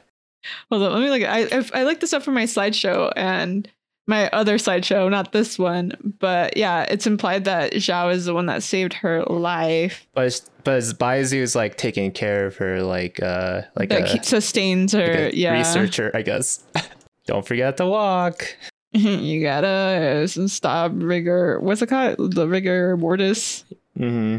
[0.69, 1.27] Hold on, let me look.
[1.29, 3.69] I if- I looked this up for my slideshow and
[4.07, 5.93] my other slideshow, not this one.
[6.19, 10.07] But yeah, it's implied that Zhao is the one that saved her life.
[10.13, 14.23] But it's, but it's is like taking care of her, like uh, like That a,
[14.23, 14.99] sustains her.
[15.07, 16.63] like a yeah, researcher, I guess.
[17.27, 18.55] Don't forget to walk.
[18.91, 21.59] you gotta stop rigor.
[21.61, 22.33] What's it called?
[22.35, 23.63] The rigor mortis.
[23.95, 24.37] hmm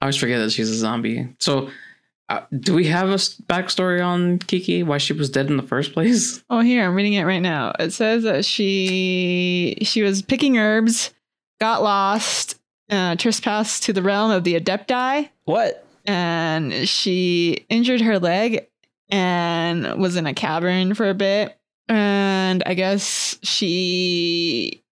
[0.00, 1.28] I always forget that she's a zombie.
[1.38, 1.70] So,
[2.28, 4.82] uh, do we have a backstory on Kiki?
[4.82, 6.42] Why she was dead in the first place?
[6.50, 7.72] Oh, here I'm reading it right now.
[7.78, 11.12] It says that she she was picking herbs,
[11.60, 12.58] got lost,
[12.90, 15.86] uh, trespassed to the realm of the Adepti, What?
[16.06, 18.66] and she injured her leg
[19.10, 21.58] and was in a cavern for a bit.
[21.88, 24.82] And I guess she,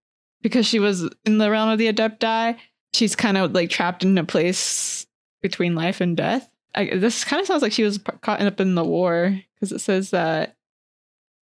[0.42, 2.56] because she was in the realm of the Adepti,
[2.94, 5.06] she's kind of like trapped in a place
[5.42, 6.49] between life and death.
[6.74, 9.80] I, this kind of sounds like she was caught up in the war because it
[9.80, 10.56] says that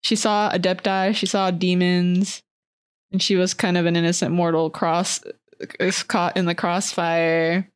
[0.03, 2.43] she saw Adepti, she saw demons,
[3.11, 5.21] and she was kind of an innocent mortal cross
[5.81, 7.69] is caught in the crossfire.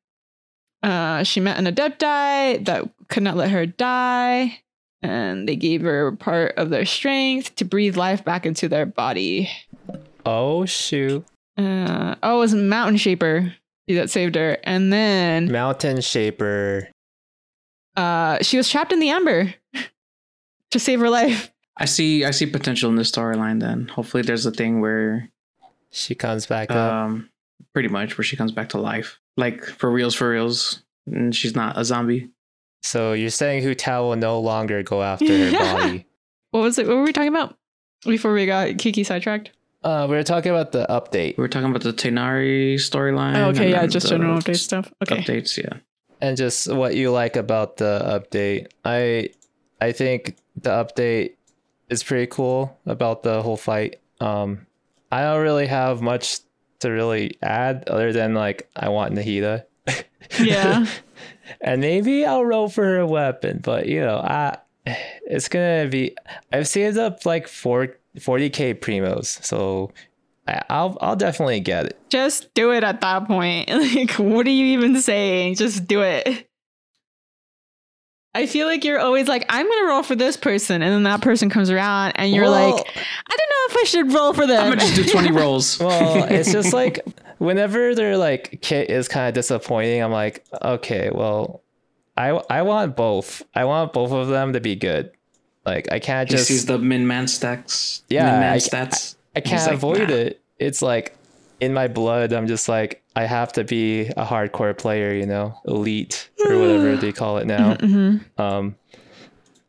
[0.83, 4.61] Uh, she met an Adepti that could not let her die,
[5.01, 9.51] and they gave her part of their strength to breathe life back into their body.
[10.27, 11.25] Oh shoot!
[11.57, 13.55] Uh, oh, it was Mountain Shaper
[13.89, 16.89] that saved her, and then Mountain Shaper.
[17.97, 19.55] Uh, she was trapped in the amber
[20.71, 21.51] to save her life.
[21.77, 22.25] I see.
[22.25, 23.61] I see potential in the storyline.
[23.61, 25.31] Then hopefully, there's a thing where,
[25.91, 26.77] She comes back up.
[26.93, 27.31] um,
[27.73, 31.55] pretty much where she comes back to life, like for reals, for reals, and she's
[31.57, 32.29] not a zombie.
[32.83, 36.07] So you're saying Hu Tao will no longer go after her body?
[36.51, 36.87] What was it?
[36.87, 37.57] What were we talking about
[38.05, 39.51] before we got Kiki sidetracked?
[39.85, 43.37] Uh, we were talking about the update We were talking about the Tighnari storyline.
[43.37, 44.93] Oh, okay, yeah, just general update stuff.
[45.03, 45.17] Okay.
[45.23, 45.79] Updates, yeah.
[46.23, 48.69] And just what you like about the update.
[48.85, 49.29] I
[49.81, 51.33] I think the update
[51.91, 54.01] is pretty cool about the whole fight.
[54.21, 54.67] Um,
[55.11, 56.39] I don't really have much
[56.81, 59.65] to really add other than like I want Nahida.
[60.41, 60.87] Yeah.
[61.61, 64.57] and maybe I'll roll for her weapon, but you know, I
[65.27, 66.17] it's gonna be.
[66.53, 69.93] I've saved up like four, 40k primos, so
[70.69, 71.99] I'll I'll definitely get it.
[72.09, 73.69] Just do it at that point.
[73.73, 75.55] Like, what are you even saying?
[75.57, 76.49] Just do it.
[78.35, 81.21] I feel like you're always like, I'm gonna roll for this person, and then that
[81.21, 84.47] person comes around, and you're Well- like, I don't know if I should roll for
[84.47, 84.59] them.
[84.65, 85.79] I'm gonna just do 20 rolls.
[85.79, 87.01] Well, it's just like
[87.39, 91.63] whenever their like kit is kind of disappointing, I'm like, okay, well,
[92.17, 93.43] I I want both.
[93.55, 95.13] I want both of them to be good.
[95.67, 98.03] Like I can't he just sees the min man stacks.
[98.09, 99.17] Yeah, min man I- stats.
[99.35, 100.15] I can't like, avoid nah.
[100.15, 100.43] it.
[100.59, 101.17] It's like
[101.61, 102.33] in my blood.
[102.33, 106.97] I'm just like I have to be a hardcore player, you know, elite or whatever
[106.97, 107.75] they call it now.
[107.75, 108.25] Mhm.
[108.39, 108.77] Um,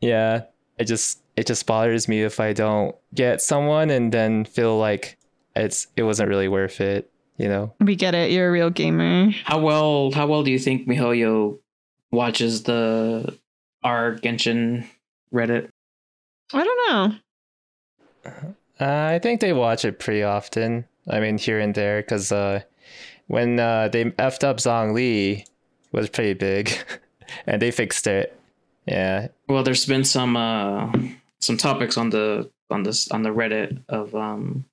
[0.02, 0.43] yeah,
[0.78, 5.17] it just it just bothers me if I don't get someone and then feel like
[5.56, 7.10] it's it wasn't really worth it.
[7.38, 7.73] You know.
[7.80, 8.32] We get it.
[8.32, 9.32] You're a real gamer.
[9.43, 11.60] How well how well do you think Mihoyo
[12.12, 13.38] watches the
[13.84, 14.86] our Genshin
[15.34, 15.69] Reddit?
[16.54, 17.17] I don't
[18.26, 18.54] know.
[18.80, 20.86] Uh, I think they watch it pretty often.
[21.08, 22.62] I mean, here and there, because uh,
[23.28, 25.48] when uh, they effed up Zhongli, it
[25.92, 26.72] was pretty big,
[27.48, 28.38] and they fixed it.
[28.86, 30.92] Yeah, Well, there's been some uh
[31.40, 34.66] some topics on the on this on the Reddit of um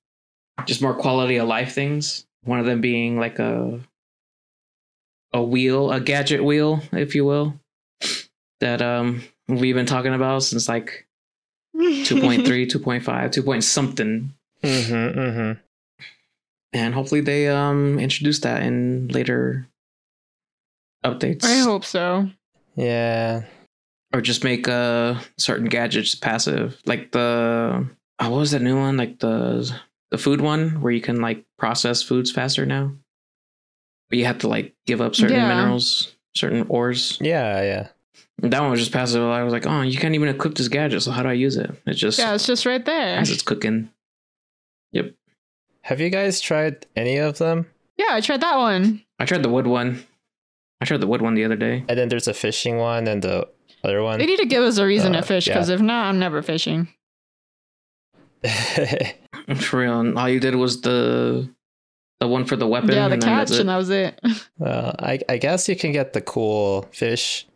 [0.65, 2.25] just more quality of life things.
[2.43, 3.79] One of them being like a
[5.31, 7.57] a wheel, a gadget wheel, if you will,
[8.59, 11.07] that um we've been talking about since like
[11.81, 14.33] 2.3, 2.5, 2 point something.
[14.63, 15.59] mm-hmm, mm-hmm.
[16.73, 19.67] And hopefully they um introduce that in later
[21.03, 21.43] updates.
[21.43, 22.29] I hope so.
[22.75, 23.43] yeah.
[24.13, 27.87] or just make uh certain gadgets passive like the
[28.19, 29.71] oh, what was that new one like the
[30.11, 32.91] the food one where you can like process foods faster now
[34.09, 35.47] but you have to like give up certain Yeah.
[35.47, 37.87] minerals certain ores Yeah, yeah.
[38.41, 41.01] That one was just passive i was like oh you can't even equip this gadget
[41.01, 43.17] so how do i use it it just Yeah, it's just right there.
[43.17, 43.89] as it's cooking
[44.91, 45.13] yep
[45.83, 47.67] Have you guys tried any of them?
[47.97, 49.01] Yeah, I tried that one.
[49.19, 50.03] i tried the wood one
[50.81, 53.21] i tried the wood one the other day And then there's a fishing one and
[53.21, 53.47] the
[53.83, 54.19] other one.
[54.19, 56.43] They need to give us a reason Uh, to fish, because if not, I'm never
[56.43, 56.87] fishing.
[59.55, 61.49] for real and all you did was the
[62.19, 64.19] the one for the weapon yeah, the and catch, and that was it.
[64.59, 67.47] well, I I guess you can get the cool fish.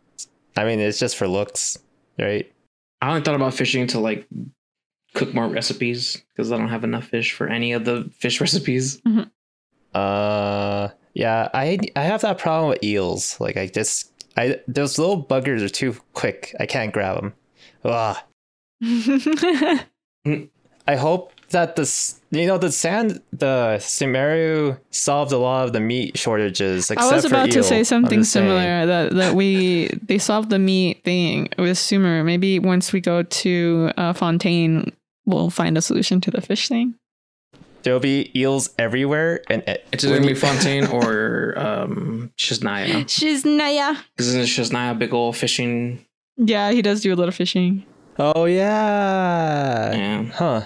[0.56, 1.78] I mean, it's just for looks.
[2.20, 2.52] right?
[3.02, 4.28] I only thought about fishing to like
[5.14, 9.02] cook more recipes because I don't have enough fish for any of the fish recipes.
[9.94, 13.40] Uh, yeah, I I have that problem with eels.
[13.40, 16.56] Like I just I those little buggers are too quick.
[16.60, 17.34] I can't grab them.
[17.84, 18.18] Ugh.
[20.88, 25.80] I hope that the you know the sand the Sumeru solved a lot of the
[25.80, 26.90] meat shortages.
[26.92, 28.46] I was except for about to say something just saying.
[28.46, 32.24] similar that that we they solved the meat thing with Sumer.
[32.24, 34.92] Maybe once we go to uh, Fontaine,
[35.26, 36.96] we'll find a solution to the fish thing.
[37.84, 43.08] There'll be eels everywhere, and It's either gonna be Fontaine or um Snezhnaya.
[43.08, 43.96] She's Naya.
[44.18, 46.04] Isn't Snezhnaya a big old fishing?
[46.38, 47.86] Yeah, he does do a little fishing.
[48.18, 49.94] Oh yeah.
[49.94, 50.24] Yeah.
[50.32, 50.66] Huh.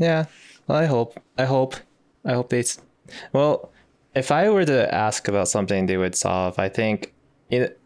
[0.00, 0.24] Yeah.
[0.66, 1.20] Well, I hope.
[1.38, 1.76] I hope.
[2.24, 2.64] I hope they.
[3.32, 3.70] Well,
[4.14, 7.14] if I were to ask about something they would solve, I think
[7.50, 7.78] it.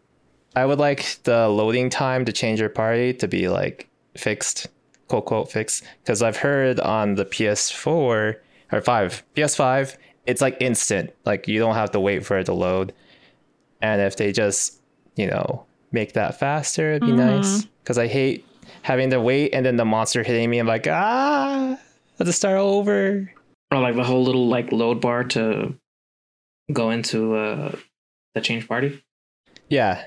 [0.55, 4.67] I would like the loading time to change your party to be like fixed,
[5.09, 8.37] quote quote fixed, because I've heard on the PS4
[8.71, 11.13] or five, PS5, it's like instant.
[11.25, 12.93] Like you don't have to wait for it to load.
[13.81, 14.79] And if they just,
[15.17, 17.65] you know, make that faster, it'd be nice.
[17.83, 18.45] Because I hate
[18.81, 20.59] having to wait and then the monster hitting me.
[20.59, 21.77] I'm like, ah,
[22.17, 23.31] have to start over.
[23.71, 25.75] Or like the whole little like load bar to
[26.71, 27.75] go into uh
[28.33, 29.03] the change party.
[29.69, 30.05] Yeah.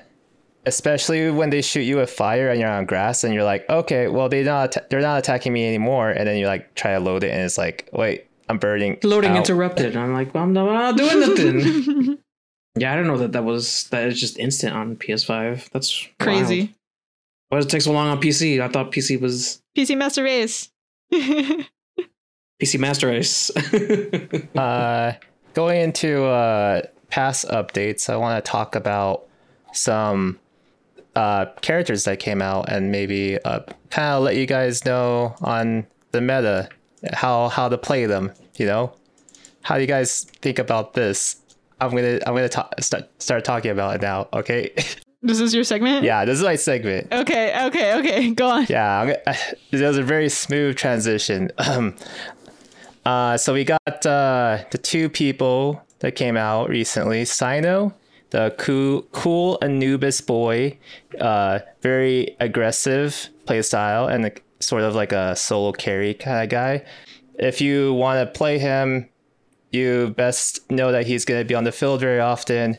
[0.65, 4.07] Especially when they shoot you with fire and you're on grass and you're like, okay,
[4.07, 6.99] well they not atta- they're not attacking me anymore, and then you like try to
[6.99, 8.97] load it and it's like, wait, I'm burning.
[9.03, 9.37] Loading out.
[9.37, 9.95] interrupted.
[9.95, 11.19] I'm like, well, I'm not, I'm not doing
[11.97, 12.17] nothing.
[12.77, 15.69] yeah, I don't know that that was that is just instant on PS5.
[15.69, 16.17] That's wild.
[16.19, 16.75] Crazy.
[17.49, 18.61] Why does it take so long on PC?
[18.61, 20.69] I thought PC was PC Master Race.
[22.61, 23.51] PC Master Race.
[24.55, 25.13] Uh,
[25.53, 29.25] going into uh, past updates, I want to talk about
[29.71, 30.37] some
[31.15, 35.85] uh, characters that came out and maybe uh, kind of let you guys know on
[36.11, 36.67] the meta
[37.13, 38.31] how how to play them.
[38.57, 38.93] You know,
[39.61, 41.37] how do you guys think about this?
[41.79, 44.27] I'm gonna I'm gonna ta- start start talking about it now.
[44.33, 44.71] Okay,
[45.21, 46.03] this is your segment?
[46.03, 47.07] yeah, this is my segment.
[47.11, 48.29] Okay, okay, okay.
[48.31, 48.65] Go on.
[48.69, 49.37] Yeah, I'm gonna,
[49.71, 51.51] it was a very smooth transition.
[51.57, 51.95] Um,
[53.05, 57.23] uh, so we got uh, the two people that came out recently.
[57.23, 57.93] Cyno,
[58.31, 60.77] the cool, cool Anubis boy,
[61.19, 66.83] uh, very aggressive playstyle and a, sort of like a solo carry kind of guy.
[67.37, 69.09] If you want to play him,
[69.71, 72.77] you best know that he's going to be on the field very often.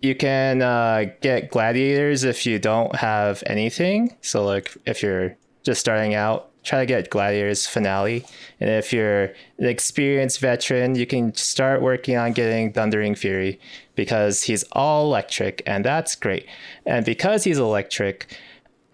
[0.00, 4.16] You can uh, get gladiators if you don't have anything.
[4.22, 8.26] So, like, if you're just starting out, try to get gladiators finale.
[8.60, 9.24] And if you're
[9.58, 13.60] an experienced veteran, you can start working on getting Thundering Fury
[13.94, 16.46] because he's all electric, and that's great.
[16.84, 18.36] And because he's electric,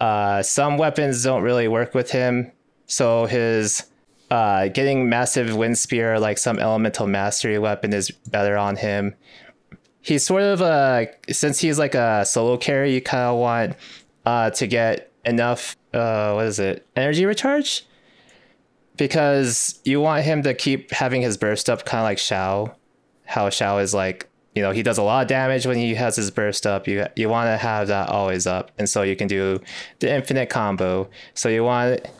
[0.00, 2.52] uh, some weapons don't really work with him.
[2.86, 3.84] So his
[4.30, 9.14] uh, getting Missive Windspear, like some elemental mastery weapon, is better on him.
[10.02, 13.76] He's sort of a since he's like a solo carry, you kind of want
[14.26, 15.76] uh, to get enough.
[15.92, 16.86] Uh, what is it?
[16.96, 17.84] Energy recharge,
[18.96, 22.74] because you want him to keep having his burst up, kind of like Xiao.
[23.24, 26.16] How Xiao is like, you know, he does a lot of damage when he has
[26.16, 26.86] his burst up.
[26.86, 29.60] You you want to have that always up, and so you can do
[30.00, 31.08] the infinite combo.
[31.34, 32.10] So you want, it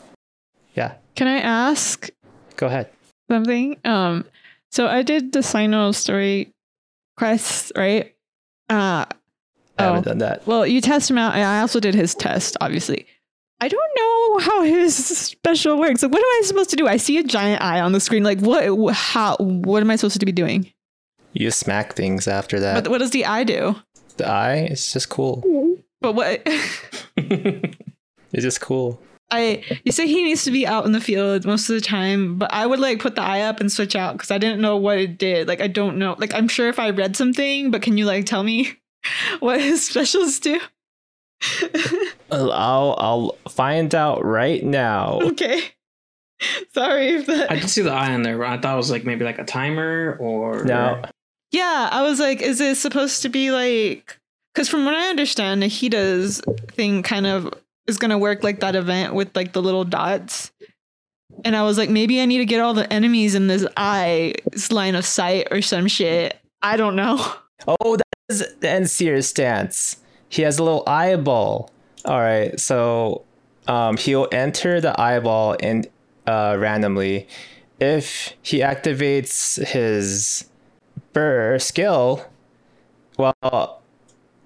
[0.75, 2.09] yeah, Can I ask
[2.57, 2.88] go ahead.
[3.31, 3.77] something?
[3.85, 4.25] Um,
[4.71, 6.53] so I did the Cyno story
[7.19, 8.15] quest, right?
[8.71, 9.05] Uh,
[9.78, 10.11] I haven't Oh.
[10.11, 10.46] done that.
[10.46, 13.06] well, you test him out, I also did his test, obviously.
[13.61, 16.02] I don't know how his special works.
[16.02, 16.88] Like, what am I supposed to do?
[16.88, 18.24] I see a giant eye on the screen.
[18.24, 18.92] Like, what?
[18.94, 19.37] How?
[19.38, 20.70] What am I supposed to be doing?
[21.32, 22.74] You smack things after that.
[22.74, 22.88] What?
[22.88, 23.76] What does the eye do?
[24.18, 25.78] the eye, it's just cool.
[26.00, 26.46] But what?
[28.32, 29.00] It's just cool.
[29.30, 32.38] I you say he needs to be out in the field most of the time,
[32.38, 34.77] but I would like put the eye up and switch out because I didn't know
[34.77, 35.48] what it did.
[35.48, 36.16] Like I don't know.
[36.18, 38.73] Like I'm sure if I read something, but can you like tell me
[39.40, 40.61] what his specials do?
[42.31, 45.21] Uh, I'll I'll find out right now.
[45.23, 45.63] okay.
[46.75, 47.50] Sorry if that.
[47.50, 49.38] I did see the eye on there, but I thought it was like maybe like
[49.38, 51.03] a timer or No,
[51.53, 54.19] yeah, I was like, is it supposed to be like?
[54.53, 56.42] Because from what I understand, Nahida's
[56.73, 57.53] thing kind of
[57.87, 60.50] is gonna work like that event with like the little dots.
[61.44, 64.71] And I was like, maybe I need to get all the enemies in this eye's
[64.71, 66.38] line of sight or some shit.
[66.61, 67.35] I don't know.
[67.67, 67.96] Oh,
[68.40, 69.96] is the stance.
[70.28, 71.70] He has a little eyeball.
[72.04, 73.24] All right, so
[73.68, 75.85] um, he'll enter the eyeball in
[76.26, 77.28] uh, randomly.
[77.80, 80.48] If he activates his
[81.12, 82.26] burr skill,
[83.18, 83.83] well,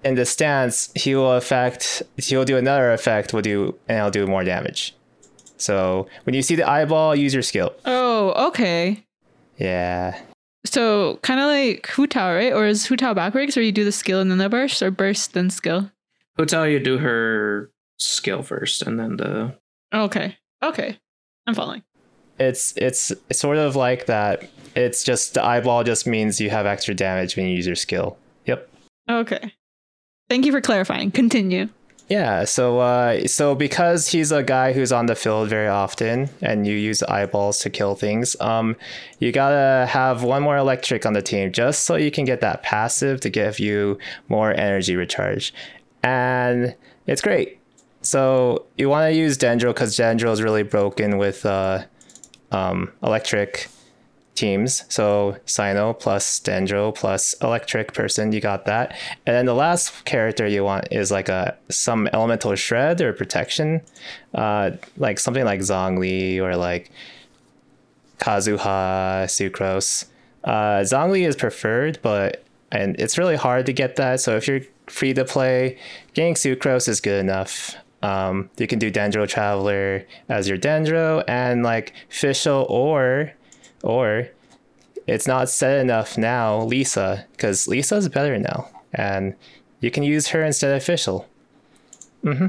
[0.03, 2.03] in the stance, he will affect.
[2.17, 3.33] He'll do another effect.
[3.33, 4.95] Will do and I'll do more damage.
[5.57, 7.73] So when you see the eyeball, use your skill.
[7.85, 9.03] Oh, okay.
[9.57, 10.19] Yeah.
[10.73, 12.53] So kind of like Hu Tao, right?
[12.53, 14.91] Or is Hu Tao backwards, where you do the skill and then the burst, or
[14.91, 15.91] burst then skill?
[16.37, 19.55] Hu Tao you do her skill first and then the
[19.93, 20.37] Okay.
[20.63, 20.97] Okay.
[21.45, 21.83] I'm following.
[22.39, 24.47] It's it's it's sort of like that.
[24.75, 28.17] It's just the eyeball just means you have extra damage when you use your skill.
[28.45, 28.69] Yep.
[29.09, 29.53] Okay.
[30.29, 31.09] Thank you for clarifying.
[31.09, 31.69] Continue.
[32.09, 36.65] Yeah, so uh, so because he's a guy who's on the field very often, and
[36.65, 38.77] you use eyeballs to kill things, um,
[39.19, 42.63] you gotta have one more electric on the team just so you can get that
[42.63, 43.97] passive to give you
[44.29, 45.53] more energy recharge,
[46.01, 46.75] and
[47.07, 47.59] it's great.
[48.01, 51.83] So you want to use Dendro because Dendro is really broken with uh,
[52.51, 53.67] um, electric
[54.37, 54.85] teams.
[54.87, 58.95] So Cyno plus Dendro plus electric person, you got that.
[59.25, 63.81] And then the last character you want is like a some elemental shred or protection,
[64.33, 66.91] uh, like something like Zhongli or like
[68.19, 70.05] Kazuha, Sucrose.
[70.43, 74.19] Uh, Zhongli is preferred, but and it's really hard to get that.
[74.21, 75.77] So if you're free to play,
[76.13, 77.75] getting Sucrose is good enough.
[78.03, 83.33] Um, you can do Dendro Traveler as your Dendro and like Fischl or
[83.83, 84.29] or
[85.05, 88.69] it's not set enough now, Lisa, because Lisa's better now.
[88.93, 89.35] And
[89.79, 91.25] you can use her instead of Fischl.
[92.23, 92.47] Mm-hmm.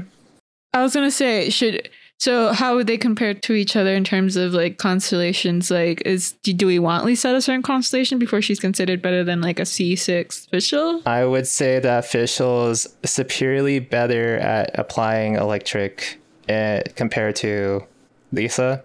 [0.73, 4.35] I was gonna say, should so how would they compare to each other in terms
[4.35, 5.71] of like constellations?
[5.71, 9.23] Like, is do, do we want Lisa at a certain constellation before she's considered better
[9.23, 11.01] than like a C six Fischl?
[11.07, 16.19] I would say that Fischl is superiorly better at applying electric
[16.49, 17.85] uh, compared to
[18.33, 18.83] Lisa.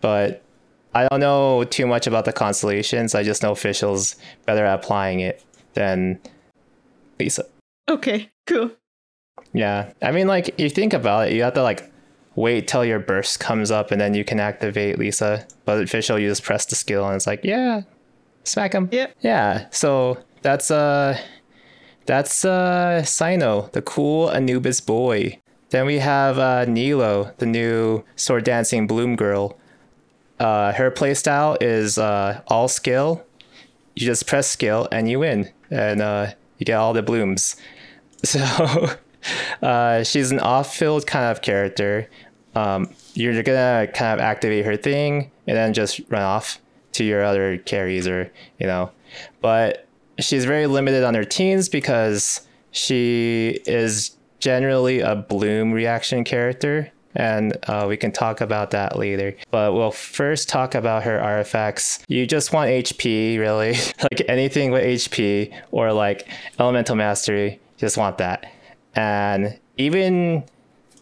[0.00, 0.42] But
[0.92, 3.14] I don't know too much about the constellations.
[3.14, 4.16] I just know Fischl's
[4.46, 6.20] better at applying it than
[7.18, 7.44] Lisa.
[7.88, 8.72] Okay, cool.
[9.52, 9.92] Yeah.
[10.02, 11.90] I mean, like, you think about it, you have to, like,
[12.34, 15.46] wait till your burst comes up and then you can activate Lisa.
[15.64, 17.82] But Fischl you just press the skill and it's like, yeah,
[18.44, 18.88] smack him.
[18.90, 19.16] Yep.
[19.20, 19.66] Yeah.
[19.70, 21.20] So that's, uh,
[22.06, 25.38] that's, uh, Cyno, the cool Anubis boy.
[25.70, 29.56] Then we have, uh, Nilou, the new sword dancing bloom girl.
[30.40, 33.24] Uh, her playstyle is, uh, all skill.
[33.94, 35.50] You just press skill and you win.
[35.70, 37.56] And, uh, you get all the blooms.
[38.22, 38.90] So,
[39.62, 42.10] uh, she's an off-field kind of character.
[42.54, 46.60] Um, you're gonna kind of activate her thing and then just run off
[46.92, 48.90] to your other carries or you know,
[49.40, 49.86] but
[50.18, 57.56] she's very limited on her teams because she is generally a bloom reaction character and
[57.68, 59.36] uh, we can talk about that later.
[59.50, 62.00] But we'll first talk about her artifacts.
[62.08, 67.60] You just want HP, really, like anything with HP or like elemental mastery.
[67.78, 68.50] Just want that,
[68.94, 70.44] and even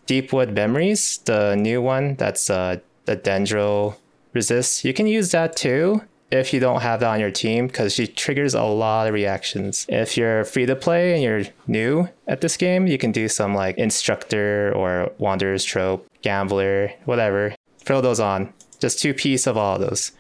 [0.07, 3.97] Deepwood Memories, the new one that's uh, the Dendro
[4.33, 4.85] resist.
[4.85, 8.07] You can use that too if you don't have that on your team because she
[8.07, 9.87] triggers a lot of reactions.
[9.89, 13.55] If you're free to play and you're new at this game, you can do some
[13.55, 17.55] like instructor or wanderer's troupe, gambler, whatever.
[17.81, 18.53] Throw those on.
[18.79, 20.13] Just two piece of all of those.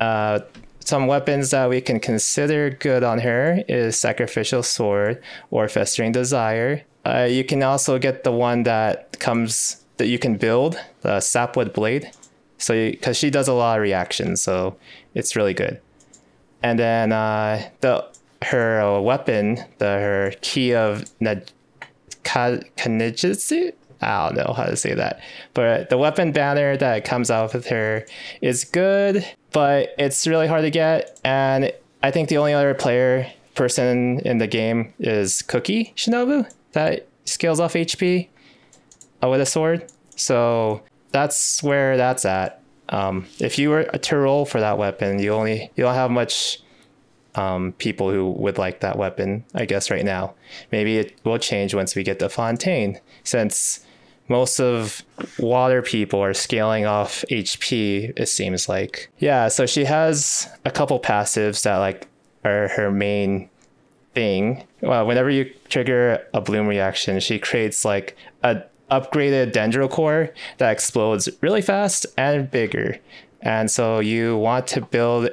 [0.00, 0.40] Uh,
[0.80, 6.84] some weapons that we can consider good on her is sacrificial sword or festering desire.
[7.04, 11.72] Uh, you can also get the one that comes that you can build the sapwood
[11.72, 12.10] blade.
[12.58, 14.76] So because she does a lot of reactions, so
[15.14, 15.80] it's really good.
[16.62, 18.06] And then uh, the
[18.42, 21.04] her uh, weapon, the her key of
[22.24, 23.72] Khaj-Nisut.
[24.02, 25.20] I don't know how to say that,
[25.54, 28.04] but the weapon banner that comes out with her
[28.42, 31.18] is good, but it's really hard to get.
[31.24, 37.08] And I think the only other player person in the game is Kuki Shinobu that
[37.24, 38.28] scales off HP
[39.22, 39.90] uh, with a sword.
[40.14, 40.82] So
[41.12, 42.62] that's where that's at.
[42.88, 46.60] Um, if you were to roll for that weapon, you only you don't have much
[47.34, 49.44] um, people who would like that weapon.
[49.54, 50.34] I guess right now,
[50.72, 53.84] maybe it will change once we get to Fontaine, since
[54.28, 55.02] most of
[55.38, 58.12] water people are scaling off HP.
[58.16, 59.48] It seems like yeah.
[59.48, 62.08] So she has a couple passives that like
[62.44, 63.50] are her main
[64.14, 64.66] thing.
[64.80, 70.70] Well, whenever you trigger a bloom reaction, she creates like a upgraded dendro core that
[70.70, 72.98] explodes really fast and bigger.
[73.42, 75.30] And so you want to build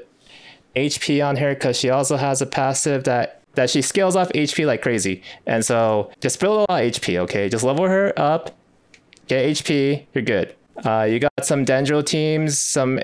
[0.76, 4.66] HP on her because she also has a passive that that she scales off HP
[4.66, 5.22] like crazy.
[5.46, 7.50] And so just build a lot of HP, okay?
[7.50, 8.50] Just level her up,
[9.28, 10.56] get HP, you're good.
[10.84, 13.00] Uh, you got some dendro teams, some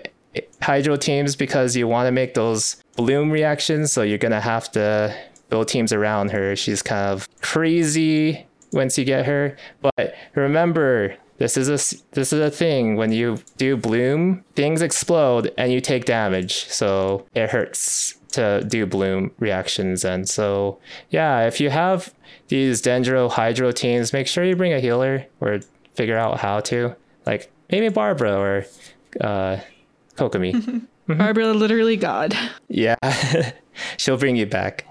[0.61, 3.91] hydro teams because you want to make those bloom reactions.
[3.91, 5.15] So you're gonna have to
[5.49, 6.55] build teams around her.
[6.55, 9.57] She's kind of crazy once you get her.
[9.81, 11.79] But remember, this is a
[12.11, 12.95] this is a thing.
[12.95, 16.65] When you do bloom, things explode and you take damage.
[16.65, 20.05] So it hurts to do bloom reactions.
[20.05, 22.13] And so yeah, if you have
[22.49, 25.61] these Dendro Hydro teams, make sure you bring a healer or
[25.95, 26.95] figure out how to.
[27.25, 28.65] Like maybe Barbara or
[29.21, 29.59] uh
[30.15, 30.85] Kokomi.
[31.07, 32.37] Barbara, literally God.
[32.67, 32.95] Yeah,
[33.97, 34.85] she'll bring you back.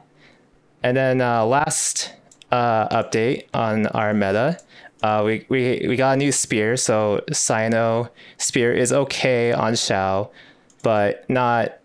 [0.82, 2.12] And then uh, last
[2.50, 4.58] uh, update on our meta,
[5.02, 6.76] uh, we, we we got a new spear.
[6.76, 10.30] So Cyno spear is okay on Xiao,
[10.82, 11.78] but not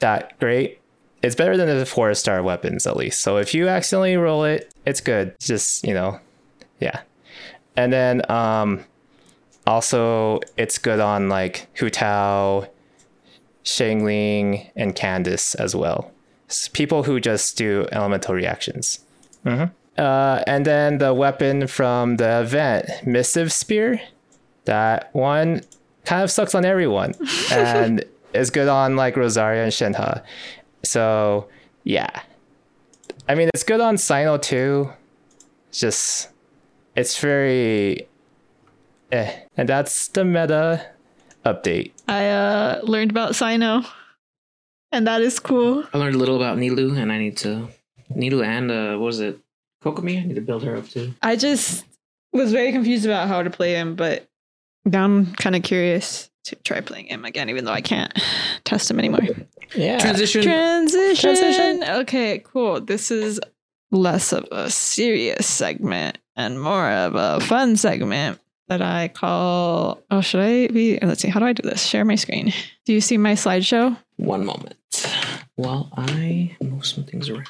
[0.00, 0.80] that great.
[1.22, 3.22] It's better than the four star weapons at least.
[3.22, 5.34] So if you accidentally roll it, it's good.
[5.38, 6.18] Just you know,
[6.80, 7.02] yeah.
[7.76, 8.84] And then um,
[9.66, 12.66] also it's good on like Hu Tao,
[13.64, 16.10] Xiangling, and Candace as well.
[16.72, 19.00] People who just do elemental reactions.
[19.46, 24.00] Uh, and then the weapon from the event, Missive Spear,
[24.64, 25.62] that one
[26.04, 27.14] kind of sucks on everyone
[27.52, 30.22] and is good on like Rosaria and Shenhe.
[30.82, 31.48] So,
[31.84, 32.22] yeah.
[33.28, 34.90] I mean, it's good on Cyno too.
[35.68, 36.28] It's just,
[36.96, 38.08] it's very
[39.12, 39.32] eh.
[39.56, 40.86] And that's the meta
[41.44, 41.92] update.
[42.08, 43.86] I uh learned about Cyno.
[44.92, 45.84] And that is cool.
[45.92, 47.68] I learned a little about Nilou, and I need to
[48.16, 49.38] Nilou and uh, what was it,
[49.82, 50.20] Kokomi?
[50.20, 51.14] I need to build her up too.
[51.22, 51.84] I just
[52.32, 54.28] was very confused about how to play him, but
[54.84, 58.12] now I'm kind of curious to try playing him again, even though I can't
[58.64, 59.20] test him anymore.
[59.74, 59.98] Yeah.
[59.98, 60.42] Transition.
[60.42, 61.36] Transition.
[61.36, 61.84] Transition.
[62.00, 62.80] Okay, cool.
[62.80, 63.40] This is
[63.90, 70.02] less of a serious segment and more of a fun segment that I call.
[70.10, 70.98] Oh, should I be?
[71.00, 71.28] Let's see.
[71.28, 71.82] How do I do this?
[71.84, 72.52] Share my screen.
[72.84, 73.96] Do you see my slideshow?
[74.16, 74.76] One moment.
[75.56, 77.46] While I move some things around.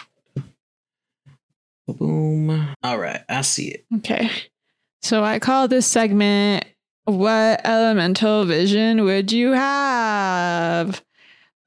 [1.87, 2.75] Boom.
[2.83, 3.85] All right, I see it.
[3.97, 4.31] Okay.
[5.03, 6.65] So I call this segment
[7.05, 11.03] What Elemental Vision Would You Have?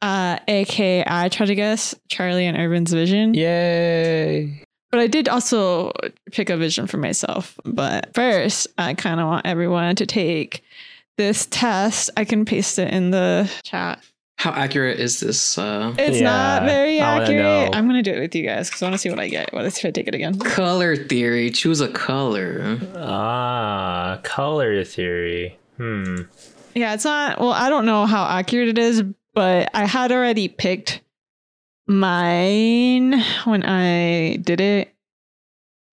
[0.01, 3.33] Uh, aka I try to guess Charlie and Irvyn's vision.
[3.33, 4.63] Yay.
[4.91, 5.91] But I did also
[6.31, 7.59] pick a vision for myself.
[7.65, 10.63] But first, I kind of want everyone to take
[11.17, 12.09] this test.
[12.15, 14.01] I can paste it in the chat.
[14.37, 15.57] How accurate is this?
[15.57, 17.75] Uh, It's Yeah, not very accurate.
[17.75, 19.51] I'm gonna do it with you guys because I want to see what I get.
[19.51, 20.37] What if I take it again?
[20.39, 21.49] color theory.
[21.49, 22.77] Choose a color.
[22.95, 25.57] Ah, color theory.
[25.77, 26.21] Hmm.
[26.75, 27.39] Yeah, it's not.
[27.39, 29.01] Well, I don't know how accurate it is,
[29.33, 31.01] but I had already picked
[31.87, 34.93] mine when I did it,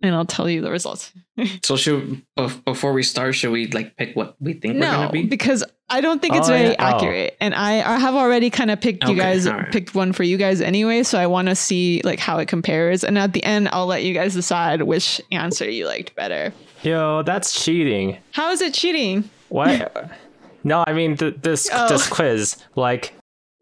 [0.03, 1.12] and I'll tell you the results.
[1.64, 2.22] So should
[2.64, 5.24] before we start, should we like pick what we think we're gonna be?
[5.24, 6.76] because I don't think it's Oh, very yeah.
[6.78, 6.97] Oh.
[6.97, 9.70] accurate, and I, I have already kind of picked you guys, alright.
[9.70, 11.03] picked one for you guys anyway.
[11.03, 14.03] So I want to see like how it compares, and at the end, I'll let
[14.03, 16.53] you guys decide which answer you liked better.
[16.82, 18.16] Yo, that's cheating.
[18.32, 19.28] How is it cheating?
[19.51, 20.11] What?
[20.64, 21.89] no, I mean th- this Oh.
[21.89, 22.57] this quiz.
[22.76, 23.12] Like,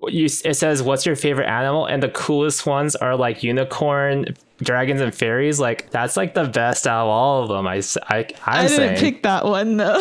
[0.09, 4.27] you it says what's your favorite animal, and the coolest ones are like unicorn,
[4.63, 5.61] dragons, and fairies.
[5.61, 7.67] Like that's like the best out of all of them.
[7.67, 8.97] I s- I I'm I didn't saying.
[8.99, 10.01] pick that one though.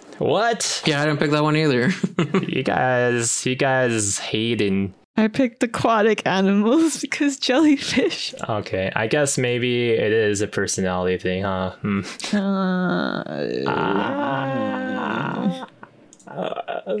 [0.18, 0.82] what?
[0.86, 1.90] Yeah, I didn't pick that one either.
[2.46, 4.94] you guys, you guys hating.
[5.18, 8.34] I picked aquatic animals because jellyfish.
[8.48, 11.70] Okay, I guess maybe it is a personality thing, huh?
[11.80, 12.00] Hmm.
[12.34, 13.24] Uh,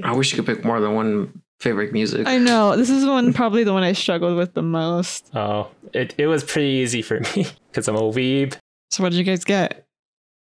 [0.02, 2.26] I wish you could pick more than one favorite music.
[2.26, 5.30] I know this is one probably the one I struggled with the most.
[5.34, 8.56] Oh, it, it was pretty easy for me because I'm a weeb.
[8.90, 9.86] So what did you guys get?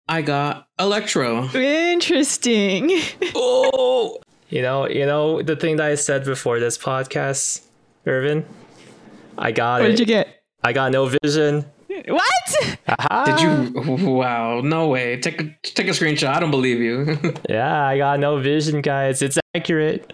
[0.07, 1.49] I got Electro.
[1.53, 2.91] Interesting.
[3.38, 7.66] Oh, you know, you know the thing that I said before this podcast,
[8.05, 8.45] Irvyn.
[9.38, 9.84] I got what it.
[9.86, 10.43] What did you get?
[10.63, 11.66] I got no vision.
[12.07, 12.78] What?
[12.88, 13.24] Aha.
[13.26, 14.07] Did you?
[14.11, 15.20] Wow, no way.
[15.20, 16.28] Take a take a screenshot.
[16.28, 17.18] I don't believe you.
[17.49, 19.22] Yeah, I got no vision, guys.
[19.22, 20.13] It's accurate.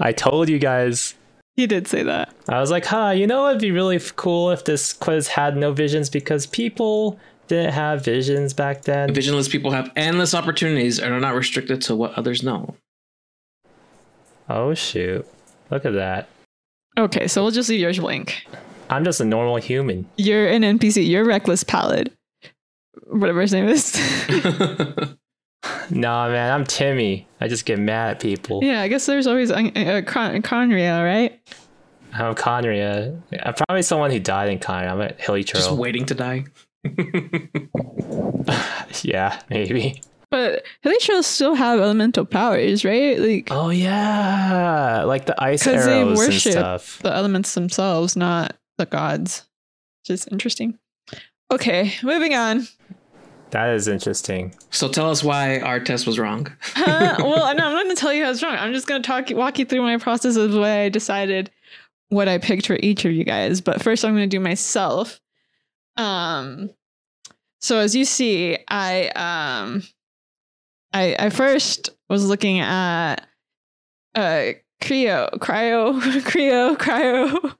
[0.00, 1.14] I told you guys.
[1.56, 2.32] He did say that.
[2.48, 5.72] I was like, huh, you know, it'd be really cool if this quiz had no
[5.72, 9.12] visions because people didn't have visions back then.
[9.12, 12.76] Visionless people have endless opportunities and are not restricted to what others know.
[14.48, 15.26] Oh, shoot.
[15.70, 16.28] Look at that.
[16.96, 18.46] Okay, so we'll just leave yours blank.
[18.90, 20.08] I'm just a normal human.
[20.16, 21.08] You're an NPC.
[21.08, 22.12] You're reckless pallid.
[23.06, 23.92] Whatever his name is.
[25.90, 27.26] Nah, man, I'm Timmy.
[27.40, 28.60] I just get mad at people.
[28.62, 31.40] yeah, I guess there's always uh, uh, Con- Khaenri'ah, right?
[32.12, 33.20] I'm Khaenri'ah.
[33.44, 34.90] I'm probably someone who died in Khaenri'ah.
[34.90, 36.44] I'm a hilly Just waiting to die.
[39.02, 40.02] yeah, maybe.
[40.30, 43.18] But Hilichurls still have elemental powers, right?
[43.18, 46.98] Like Oh yeah, like the ice 'Cause they arrows and worship stuff.
[47.02, 49.44] the elements themselves, not the gods.
[50.02, 50.78] which is interesting.
[51.50, 52.68] Okay, moving on.
[53.50, 54.54] That is interesting.
[54.70, 56.46] So tell us why our test was wrong.
[56.76, 58.56] Uh, well, no, I'm not going to tell you how it's wrong.
[58.56, 61.50] I'm just going to talk, walk you through my process of the way I decided
[62.08, 63.60] what I picked for each of you guys.
[63.60, 65.20] But first, I'm going to do myself.
[65.96, 66.70] Um,
[67.60, 69.82] so as you see, I um,
[70.92, 73.16] I I first was looking at
[74.14, 77.54] uh cryo, cryo, cryo, cryo.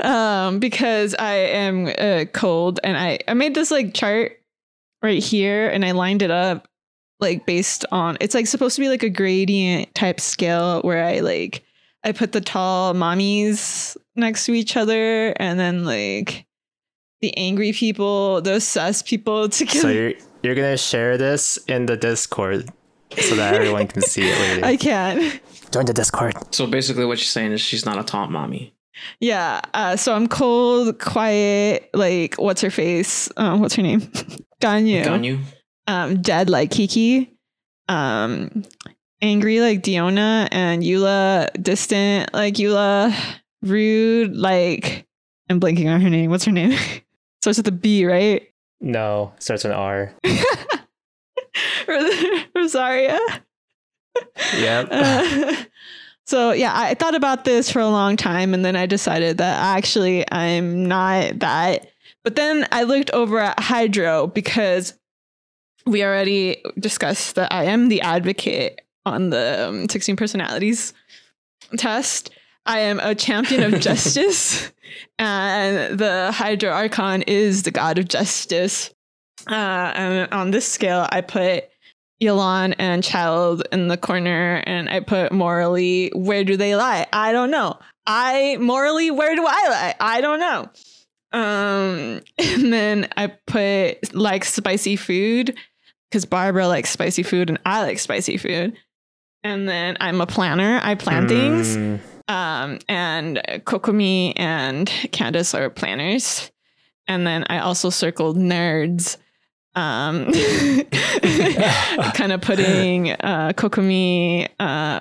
[0.04, 4.37] um, because I am uh, cold, and I I made this like chart
[5.02, 6.68] right here, and I lined it up
[7.20, 11.20] like based on it's like supposed to be like a gradient type scale where I
[11.20, 11.64] like
[12.04, 16.46] I put the tall mommies next to each other, and then like
[17.20, 19.80] the angry people, those sus people together.
[19.80, 22.70] So you're you're gonna share this in the Discord
[23.16, 24.64] so that everyone can see it later.
[24.64, 25.40] I can't
[25.70, 26.34] Join the Discord.
[26.54, 28.74] So basically, what she's saying is she's not a taunt mommy.
[29.20, 29.60] Yeah.
[29.74, 33.28] Uh, so I'm cold, quiet, like what's her face?
[33.36, 34.00] Um, what's her name?
[34.60, 35.04] Ganyu.
[35.04, 35.40] Ganyu.
[35.86, 37.30] Um, dead like Qiqi.
[37.88, 38.64] Um,
[39.22, 43.14] angry like Diona, and Eula distant like Eula.
[43.62, 45.06] Rude like
[45.50, 46.30] I'm blanking on her name.
[46.30, 46.78] What's her name?
[47.40, 48.42] Starts with a B, right?
[48.80, 50.14] No, starts with an R.
[52.54, 53.18] Rosaria.
[54.56, 54.88] Yep.
[54.90, 55.54] Uh,
[56.28, 59.76] so yeah, I thought about this for a long time, and then I decided that
[59.76, 61.90] actually I'm not that.
[62.22, 64.92] But then I looked over at Hydro because
[65.86, 70.92] we already discussed that I am the advocate on the um, 16 personalities
[71.78, 72.28] test.
[72.66, 74.70] I am a champion of justice,
[75.18, 78.90] and the Hydro Archon is the god of justice.
[79.50, 81.67] Uh, and on this scale, I put
[82.22, 87.06] Yelan and Childe in the corner, and I put morally, where do they lie?
[87.12, 87.78] I don't know.
[88.06, 89.94] I morally, where do I lie?
[90.00, 90.68] I don't know.
[91.32, 95.56] Um, and then I put like spicy food
[96.10, 98.76] because Barbara likes spicy food and I like spicy food.
[99.44, 100.80] And then I'm a planner.
[100.82, 101.76] I plan things.
[101.76, 106.50] Mm, Um, and Kokomi and Candace are planners.
[107.06, 109.16] And then I also circled nerds.
[109.74, 110.32] Um,
[112.14, 115.00] kind of putting uh, Kokomi, uh,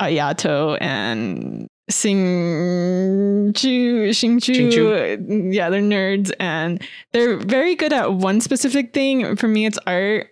[0.00, 3.52] Ayato, and Singju,
[4.10, 5.52] Xingqiu.
[5.54, 6.80] Yeah, they're nerds and
[7.12, 9.36] they're very good at one specific thing.
[9.36, 10.28] For me, it's art.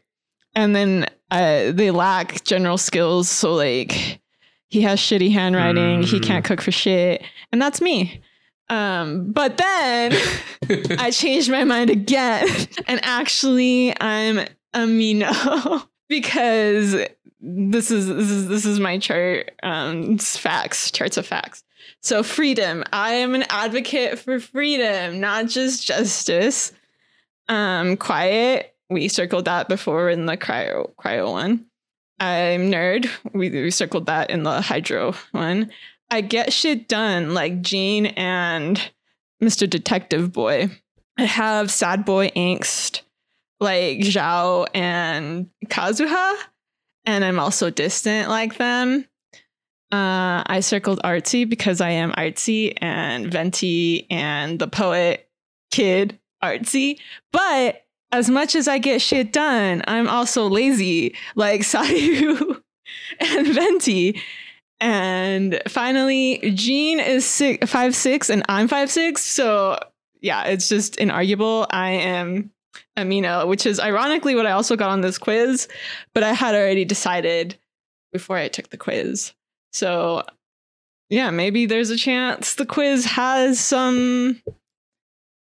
[0.55, 3.29] And then uh, they lack general skills.
[3.29, 4.21] So, like,
[4.69, 6.03] he has shitty handwriting.
[6.03, 6.25] He Mm.
[6.25, 7.23] can't cook for shit.
[7.53, 8.21] And that's me.
[8.71, 10.13] Um, but then
[10.99, 12.49] I changed my mind again.
[12.87, 16.93] And actually, I'm amino because
[17.41, 19.53] this is this is this is my chart.
[19.63, 21.65] Um, it's facts, charts of facts.
[22.01, 22.85] So freedom.
[22.93, 26.73] I am an advocate for freedom, not just justice.
[27.49, 28.75] Um, quiet.
[28.89, 31.67] We circled that before in the cryo cryo one.
[32.21, 33.09] I'm nerd.
[33.33, 35.71] We, we circled that in the hydro one.
[36.11, 38.91] I get shit done like Jean and
[39.43, 39.69] Mr.
[39.69, 40.71] Detective Boy.
[41.17, 43.03] I have sad boy angst
[43.61, 46.35] like Xiao and Kazuha,
[47.05, 49.07] and I'm also distant like them.
[49.93, 55.29] Uh, I circled artsy because I am artsy and venti and the poet
[55.71, 56.99] kid artsy.
[57.33, 62.63] But as much as I get shit done, I'm also lazy like Sayu
[63.21, 64.21] and venti.
[64.81, 69.23] And finally, Jean is six, five six, and I'm five six.
[69.23, 69.79] So
[70.21, 71.67] yeah, it's just inarguable.
[71.71, 72.51] I am
[72.97, 75.69] amino, which is ironically what I also got on this quiz,
[76.15, 77.57] but I had already decided
[78.13, 79.33] before I took the quiz.
[79.73, 80.25] So
[81.11, 84.41] yeah, maybe there's a chance the quiz has some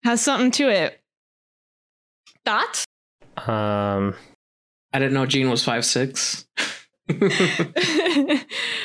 [0.04, 1.00] has something to it.
[2.46, 2.86] Thoughts?
[3.36, 4.16] Um,
[4.94, 6.48] I didn't know Jean was five six.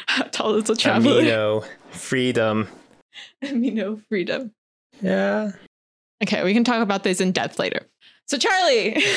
[0.07, 1.23] How tall is a traveler?
[1.23, 2.68] amino, freedom.
[3.45, 4.53] Amino freedom.
[5.01, 5.53] Yeah.
[6.23, 7.87] Okay, we can talk about this in depth later.
[8.27, 9.03] So Charlie.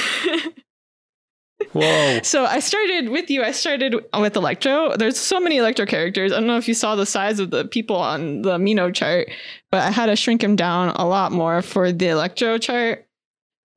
[1.72, 2.20] Whoa.
[2.24, 3.44] so I started with you.
[3.44, 4.96] I started with Electro.
[4.98, 6.32] There's so many Electro characters.
[6.32, 9.30] I don't know if you saw the size of the people on the Amino chart,
[9.72, 13.06] but I had to shrink him down a lot more for the Electro chart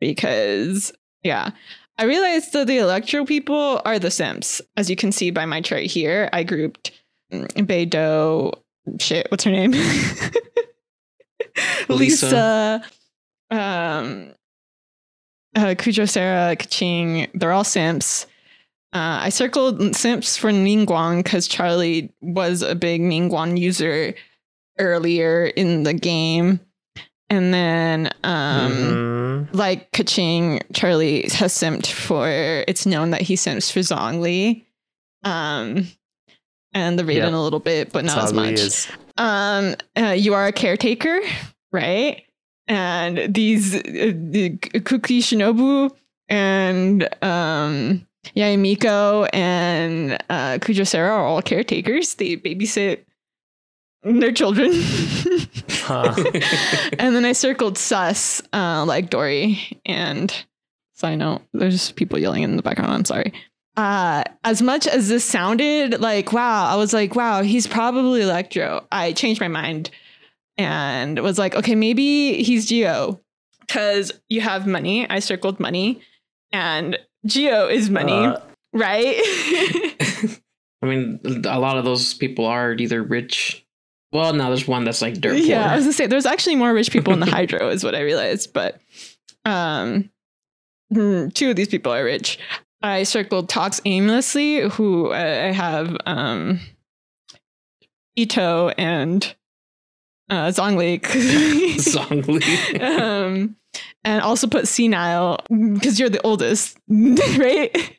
[0.00, 1.50] because yeah.
[1.98, 4.62] I realized that the Electro people are the Sims.
[4.76, 6.92] As you can see by my chart here, I grouped
[7.32, 8.52] mm, Beidou,
[9.00, 9.72] shit, what's her name?
[11.88, 11.88] Lisa.
[11.88, 12.84] Lisa,
[13.50, 14.32] um,
[15.56, 18.26] uh, Kujo, Sarah, Keqing, they're all simps.
[18.92, 24.14] Uh, I circled simps for Ningguang because Charlie was a big Ningguang user
[24.78, 26.60] earlier in the game.
[27.30, 29.54] And then um Mhm.
[29.54, 32.28] like Keqing, Charlie has simped for
[32.66, 34.64] it's known that he simps for Zhongli.
[35.24, 35.88] Um
[36.74, 37.32] and the Raiden Yep.
[37.32, 38.88] a little bit, but not as much.
[39.18, 41.20] um uh, you are a caretaker
[41.72, 42.22] right
[42.68, 43.80] and these uh,
[44.14, 44.50] the
[44.84, 45.90] kuki shinobu
[46.28, 48.06] and um
[48.36, 53.00] Yae Miko and uh Kujou Sara are all caretakers they babysit
[54.04, 54.70] their children
[55.68, 56.14] Huh.
[56.98, 60.34] and then i circled sus uh like Dori and
[60.94, 63.32] side note there's people yelling in the background i'm sorry
[63.76, 68.84] uh, as much as this sounded like wow, I was like, wow, he's probably Electro.
[68.90, 69.90] I changed my mind
[70.56, 73.20] and was like, okay, maybe he's Geo
[73.60, 75.08] because you have money.
[75.08, 76.00] I circled money,
[76.50, 78.40] and Geo is money, Uh,
[78.72, 79.14] right?
[80.82, 83.64] I mean, a lot of those people are either rich.
[84.12, 85.38] Well, no, there's one that's like dirt poor.
[85.38, 87.94] yeah, I was gonna say there's actually more rich people in the Hydro, is what
[87.94, 88.80] I realized, but
[89.44, 90.10] um,
[90.92, 92.38] hmm, two of these people are rich.
[92.82, 96.60] I circled talks aimlessly, who I I have um,
[98.18, 99.34] Itto and
[100.30, 101.00] uh, Zhongli.
[101.76, 102.82] Zhongli.
[103.00, 103.56] um,
[104.04, 107.96] and also put senile because you're the oldest, right?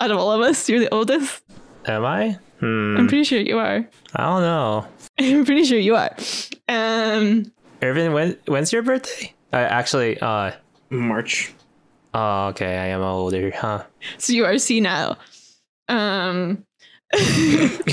[0.00, 1.42] Out of all of us, you're the oldest.
[1.86, 2.38] am I?
[2.60, 2.96] Hmm.
[2.98, 3.86] I'm pretty sure you are.
[4.16, 4.86] I don't know.
[5.18, 6.14] I'm pretty sure you are.
[6.68, 7.52] Um,
[7.82, 9.32] Irvyn, when when's your birthday?
[9.52, 10.52] Uh, actually, uh,
[10.90, 11.52] March.
[12.14, 13.84] oh, okay, I am older, huh?
[14.18, 15.18] so you are senile.
[15.88, 16.64] Um,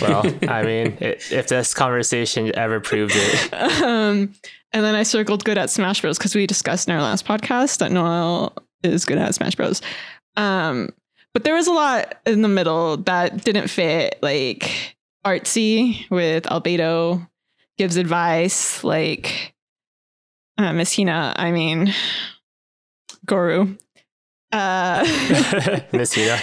[0.01, 3.53] Well, I mean, i if this conversation ever proved it,
[3.83, 4.33] um,
[4.73, 7.77] and then I circled good at Smash Bros because we discussed in our last podcast
[7.79, 9.81] that Noelle is good at Smash Bros.
[10.37, 10.89] Um,
[11.33, 17.27] but there was a lot in the middle that didn't fit, like artsy with Albedo
[17.77, 19.53] gives advice, like
[20.57, 21.33] uh, Miss Hina.
[21.35, 21.93] I mean,
[23.25, 23.77] Gorou.
[24.51, 25.03] Uh,
[25.93, 26.39] Miss Hina.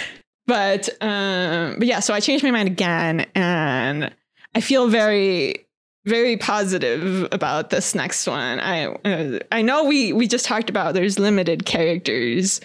[0.47, 4.11] but um but yeah so i changed my mind again and
[4.55, 5.67] i feel very
[6.05, 10.95] very positive about this next one i uh, i know we we just talked about
[10.95, 12.61] there's limited characters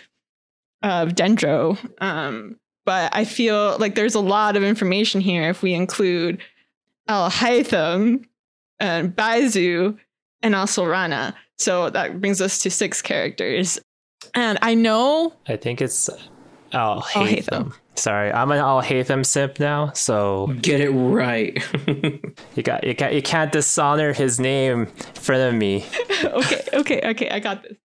[0.84, 5.74] of dendro um but i feel like there's a lot of information here if we
[5.74, 6.40] include
[7.08, 8.24] al haytham
[8.78, 9.98] and baizhu
[10.42, 13.80] and also rana so that brings us to six characters
[14.34, 16.08] and i know I think it's
[16.74, 17.26] Al Hatham.
[17.36, 17.74] Hatham.
[17.94, 21.62] Sorry, I'm an Al Hatham simp now, so Get it right.
[22.56, 25.86] you got you can't you can't dishonor his name in front of me.
[26.24, 27.30] okay, okay, okay.
[27.30, 27.76] I got this.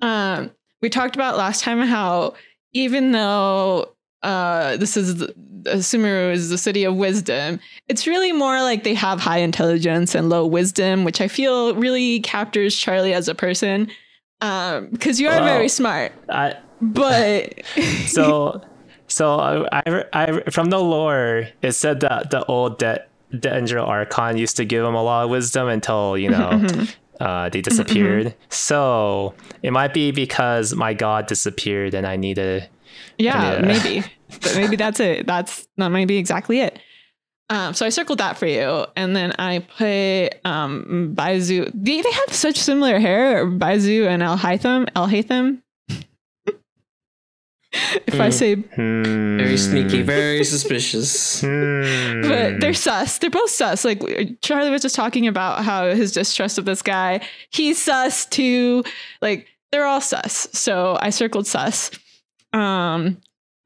[0.00, 0.52] Um,
[0.82, 2.34] we talked about last time how
[2.72, 3.90] even though
[4.22, 8.94] uh, this is the, Sumeru is the city of wisdom, it's really more like they
[8.94, 13.90] have high intelligence and low wisdom, which I feel really captures Charlie as a person.
[14.40, 15.44] Um, because you are Wow.
[15.44, 17.52] very smart, I but
[18.06, 18.62] so
[19.06, 23.04] so I, I, I from the lore it said that the old De-
[23.34, 26.50] Dendro Archon used to give him a lot of wisdom until you know
[27.20, 28.34] uh, they disappeared.
[28.48, 32.66] So it might be because my god disappeared and I need a
[33.18, 33.60] yeah, Yeah.
[33.60, 34.06] maybe,
[34.42, 35.26] but maybe that's it.
[35.26, 36.78] That's that might be exactly it.
[37.50, 41.68] Um, so I circled that for you, and then I put um, Baizhu.
[41.74, 44.88] They, they have such similar hair, Baizhu and Al Haytham.
[44.94, 45.60] Al Haytham.
[47.72, 48.32] If I Mm.
[48.32, 51.40] say, hmm, very sneaky, very suspicious.
[51.40, 52.22] hmm.
[52.22, 53.18] but they're sus.
[53.18, 53.84] They're both sus.
[53.84, 54.02] Like
[54.42, 57.20] Charlie was just talking about how his distrust of this guy.
[57.50, 58.82] He's sus too.
[59.22, 60.48] Like they're all sus.
[60.52, 61.90] So I circled sus.
[62.52, 63.18] Um,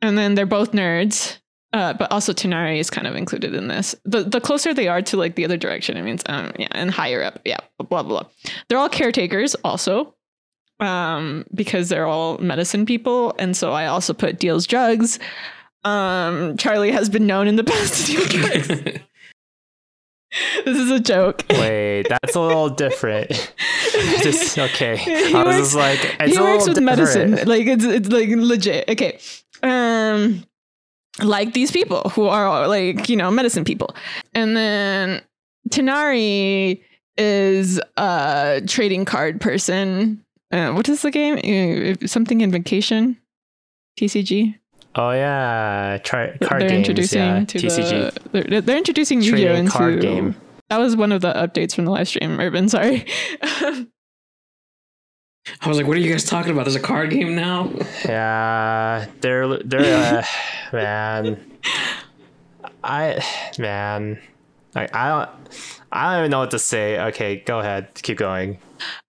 [0.02, 1.38] and then they're both nerds.
[1.72, 3.96] Uh, but also Tighnari is kind of included in this.
[4.04, 6.88] The the closer they are to like the other direction, it means um yeah, and
[6.88, 8.22] higher up, yeah, blah blah blah.
[8.68, 10.13] They're all caretakers also,
[10.84, 15.18] um, because they're all medicine people, and so I also put deals drugs.
[15.84, 18.68] Um, Charlie has been known in the past to deal drugs.
[20.64, 21.44] this is a joke.
[21.50, 23.30] Wait, that's a little different.
[24.22, 24.96] Just okay.
[24.96, 27.32] He I was works- like, it's he a works with little medicine.
[27.46, 28.88] Like it's it's like legit.
[28.90, 29.18] Okay.
[29.62, 30.44] Um
[31.22, 33.94] like these people who are like, you know, medicine people.
[34.34, 35.22] And then
[35.70, 36.82] Tighnari
[37.16, 40.23] is a trading card person.
[40.54, 41.34] Uh, what is the game?
[41.34, 43.18] Uh, Something in vacation?
[43.98, 44.54] TCG.
[44.96, 46.88] Oh yeah, Tri- card they're games.
[46.88, 48.14] introducing yeah, to TCG.
[48.30, 50.36] the they're, they're introducing Yu-Gi-Oh into card game.
[50.70, 52.68] That was one of the updates from the live stream, Irvyn.
[52.68, 53.04] Sorry.
[53.42, 53.86] I
[55.68, 56.64] was like, what are you guys talking about?
[56.64, 57.70] There's a card game now?
[58.04, 60.24] Yeah, they're they're uh,
[60.72, 61.40] man.
[62.84, 63.24] I
[63.58, 64.20] man,
[64.76, 65.30] I don't.
[65.92, 66.98] I don't even know what to say.
[66.98, 67.94] Okay, go ahead.
[67.94, 68.58] Keep going.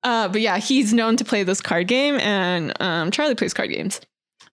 [0.04, 3.72] Uh, but yeah, he's known to play this card game, and um, Charlie plays card
[3.72, 4.02] games.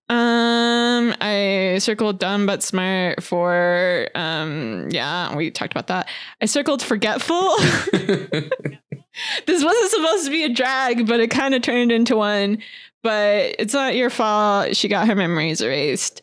[0.08, 6.08] Um, I circled dumb but smart for um, yeah, we talked about that.
[6.40, 7.56] I circled forgetful.
[7.96, 12.58] this wasn't supposed to be a drag, but it kind of turned into one.
[13.02, 14.76] But it's not your fault.
[14.76, 16.22] She got her memories erased.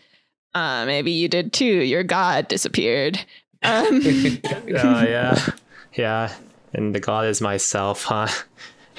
[0.54, 1.66] Uh, maybe you did too.
[1.66, 3.20] Your god disappeared.
[3.64, 5.46] Um, Oh yeah,
[5.94, 6.34] yeah.
[6.74, 8.28] And the god is myself, huh?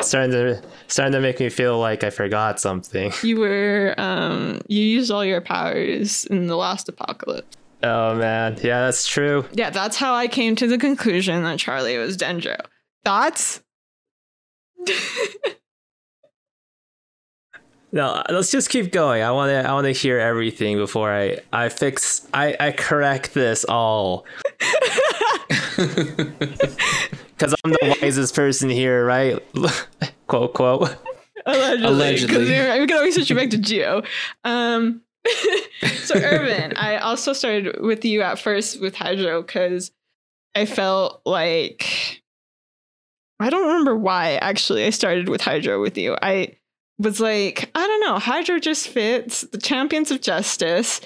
[0.01, 3.13] starting to starting to make me feel like I forgot something.
[3.23, 7.57] you were um, you used all your powers in the last apocalypse.
[7.83, 9.47] Oh man, yeah, that's true.
[9.53, 12.59] Yeah, that's how I came to the conclusion that Charlie was Dendro.
[13.05, 13.63] Thoughts?
[17.93, 19.23] No, let's just keep going.
[19.23, 23.35] I want to I want to hear everything before I I fix I I correct
[23.35, 24.25] this all.
[27.39, 29.39] Cuz I'm the wisest person here, right?
[30.27, 30.97] quote quote.
[31.47, 31.87] Allegedly.
[31.87, 32.39] Allegedly.
[32.45, 34.03] Because we can always switch you back to Geo.
[34.45, 35.03] Um,
[36.03, 39.91] so, Irvyn, I also started with you at first with Hydro because
[40.55, 42.23] I felt like
[43.39, 46.17] I don't remember why actually I started with Hydro with you.
[46.21, 46.57] I
[46.99, 51.01] was like, I don't know, Hydro just fits the champions of justice.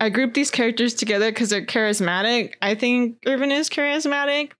[0.00, 2.54] I grouped these characters together because they're charismatic.
[2.62, 4.52] I think Irvyn is charismatic.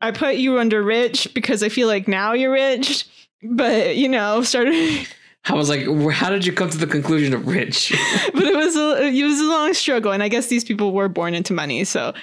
[0.00, 3.06] I put you under Rich because I feel like now you're rich,
[3.42, 5.06] but you know, started.
[5.44, 7.92] I was like, how did you come to the conclusion of rich?
[8.32, 11.08] but it was a it was a long struggle, and I guess these people were
[11.08, 12.14] born into money, so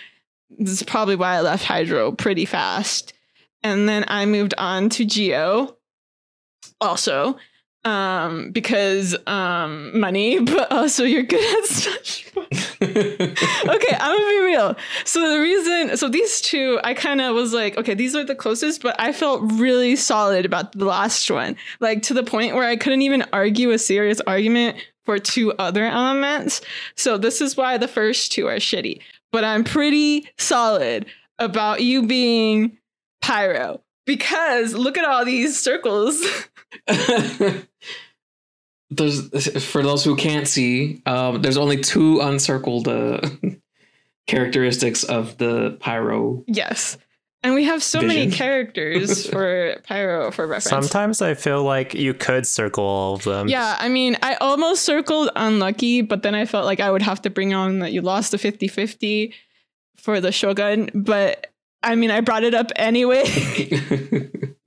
[0.57, 3.13] this is probably why I left Hydro pretty fast.
[3.61, 5.75] And then I moved on to Geo,
[6.79, 7.37] also
[7.89, 12.27] um because um money but also you're good at such
[12.81, 14.75] okay i'm gonna be real.
[15.03, 18.35] So the reason so these two i kind of was like okay these are the
[18.35, 21.55] closest but i felt really solid about the last one.
[21.79, 25.85] Like to the point where i couldn't even argue a serious argument for two other
[25.85, 26.61] elements.
[26.95, 29.01] So this is why the first two are shitty.
[29.31, 31.05] But i'm pretty solid
[31.39, 32.77] about you being
[33.21, 33.81] pyro.
[34.05, 36.19] Because look at all these circles
[38.89, 43.21] there's for those who can't see, um, there's only two uncircled uh,
[44.27, 46.43] characteristics of the pyro.
[46.47, 46.97] Yes.
[47.41, 50.65] And we have so many characters for Pyro for reference.
[50.65, 53.47] Sometimes I feel like you could circle all of them.
[53.47, 57.21] yeah, I mean, I almost circled unlucky, but then I felt like I would have
[57.21, 59.33] to bring on that you lost the 50 50
[59.95, 60.89] for the Shogun.
[60.93, 61.47] But
[61.81, 63.23] I mean, I brought it up anyway.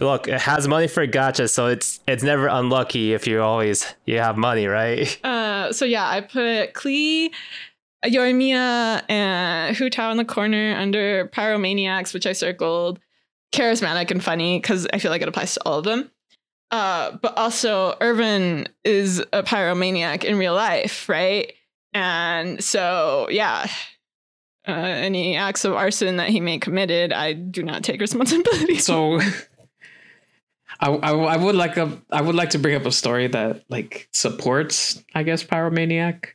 [0.00, 4.18] Look, it has money for gacha, so it's it's never unlucky if you always you
[4.18, 5.18] have money, right?
[5.24, 7.30] uh, so yeah, I put Klee,
[8.04, 12.98] Yoimiya, and Hu Tao in the corner under Pyromaniacs, which I circled.
[13.52, 16.10] Charismatic and funny because I feel like it applies to all of them.
[16.70, 21.52] Uh, but also, Irvyn is a pyromaniac in real life, right?
[21.92, 23.66] And so, yeah,
[24.68, 28.78] uh, any acts of arson that he may committed, I do not take responsibility.
[28.78, 29.20] so
[30.82, 33.64] I, I, I would like a I would like to bring up a story that
[33.68, 36.28] like supports I guess pyromaniac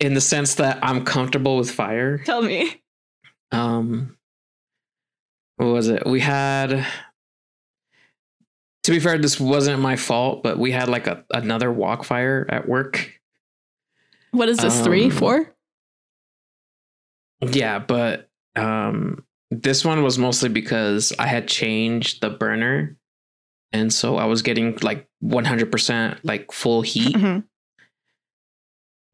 [0.00, 2.18] in the sense that I'm comfortable with fire.
[2.18, 2.82] Tell me.
[3.52, 4.16] Um
[5.56, 6.04] what was it?
[6.06, 6.84] We had
[8.82, 12.46] to be fair, this wasn't my fault, but we had like a another walk fire
[12.48, 13.12] at work.
[14.32, 14.80] What is this?
[14.82, 15.54] three, Um, four?
[17.40, 22.96] Yeah, but um this one was mostly because I had changed the burner
[23.76, 27.14] and so I was getting like 100% like full heat.
[27.14, 27.44] Mhm.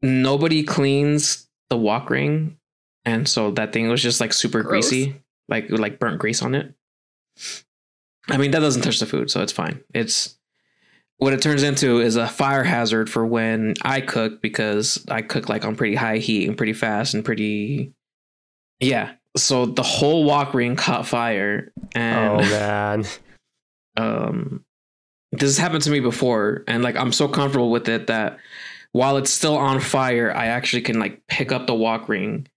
[0.01, 2.57] Nobody cleans the walk ring
[3.05, 4.89] and so that thing was just like super Gross.
[4.89, 6.73] greasy, like like burnt grease on it.
[8.29, 9.81] I mean, that doesn't touch the food, so it's fine.
[9.93, 10.37] It's
[11.17, 15.49] what it turns into is a fire hazard for when I cook because I cook
[15.49, 17.93] like on pretty high heat and pretty fast and pretty
[18.79, 19.13] yeah.
[19.35, 23.05] So the whole walk ring caught fire and Oh man.
[23.97, 24.63] um
[25.31, 28.37] this has happened to me before and like i'm so comfortable with it that
[28.91, 32.47] while it's still on fire i actually can like pick up the walk ring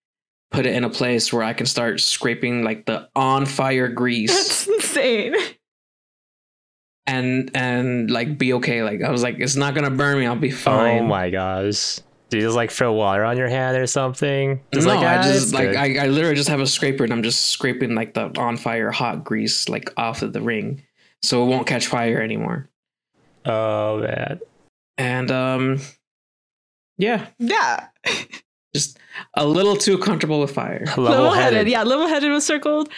[0.50, 4.30] put it in a place where i can start scraping like the on fire grease
[4.34, 5.34] That's insane.
[7.06, 10.36] and and like be okay like i was like it's not gonna burn me i'll
[10.36, 12.00] be fine Oh my gosh.
[12.28, 14.60] Do you just like throw water on your hand or something?
[14.74, 15.76] no, like, I "Ah, just like.
[15.76, 18.90] I, I literally just have a scraper and I'm just scraping like the on fire
[18.90, 20.82] hot grease like off of the ring,
[21.26, 22.68] so it won't catch fire anymore.
[23.44, 24.40] Oh man.
[24.96, 25.80] And um,
[26.98, 27.88] yeah, Yeah.
[28.74, 28.98] Just
[29.32, 30.84] a little too comfortable with fire.
[30.98, 31.66] level headed.
[31.66, 32.90] Yeah, level headed was circled.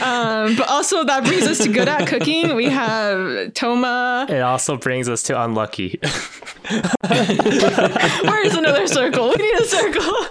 [0.00, 2.54] Um, but also that brings us to good at cooking.
[2.54, 4.26] We have Toma.
[4.28, 5.98] It also brings us to unlucky.
[7.10, 9.30] Where's another circle?
[9.30, 10.26] We need a circle.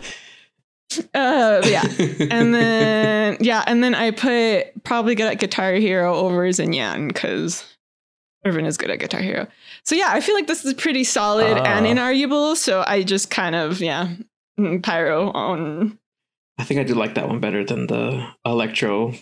[1.14, 1.84] Uh, yeah,
[2.32, 7.64] and then yeah, and then I put probably good at Guitar Hero over Xinyan because
[8.46, 9.48] Irvyn is good at Guitar Hero.
[9.86, 11.89] So yeah, I feel like this is pretty solid and Ah.
[11.89, 12.56] inarguable.
[12.56, 14.10] So I just kind of yeah,
[14.60, 15.98] mm, Pyro on.
[16.58, 19.14] I think I do like that one better than the electro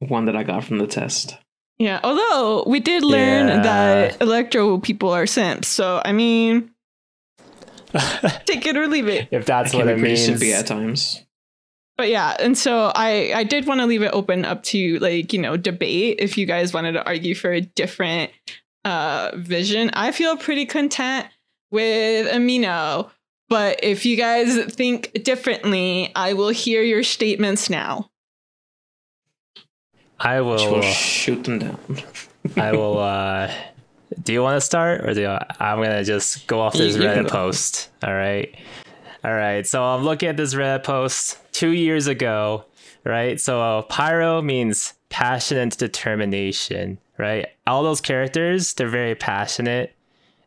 [0.00, 1.36] one that I got from the test.
[1.78, 3.62] Yeah, although we did learn Yeah.
[3.62, 5.68] that electro people are simps.
[5.68, 6.70] So I mean,
[8.46, 9.28] take it or leave it.
[9.30, 10.40] if that's I what can it be pretty means.
[10.40, 11.24] simpy at times.
[11.96, 15.32] But yeah, and so I I did want to leave it open up to like,
[15.32, 18.30] you know, debate if you guys wanted to argue for a different
[18.84, 19.90] uh vision.
[19.92, 21.26] I feel pretty content
[21.70, 23.10] with Amino,
[23.50, 28.10] but if you guys think differently, I will hear your statements now.
[30.18, 30.70] I will.
[30.72, 31.78] will shoot them down.
[32.56, 32.98] I will.
[32.98, 33.52] uh
[34.22, 37.02] Do you want to start, or do I, I'm gonna just go off this you
[37.02, 37.90] Reddit post?
[38.02, 38.54] All right,
[39.24, 39.66] all right.
[39.66, 42.64] So I'm looking at this Reddit post two years ago,
[43.04, 43.40] right?
[43.40, 47.46] So uh, pyro means passion and determination, right?
[47.66, 49.94] All those characters, they're very passionate.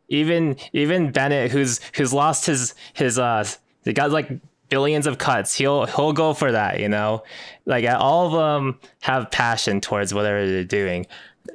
[0.09, 3.45] Even even Bennett, who's who's lost his his uh,
[3.83, 4.29] they got like
[4.69, 5.55] billions of cuts.
[5.55, 7.23] He'll he'll go for that, you know.
[7.65, 11.05] Like all of them have passion towards whatever they're doing.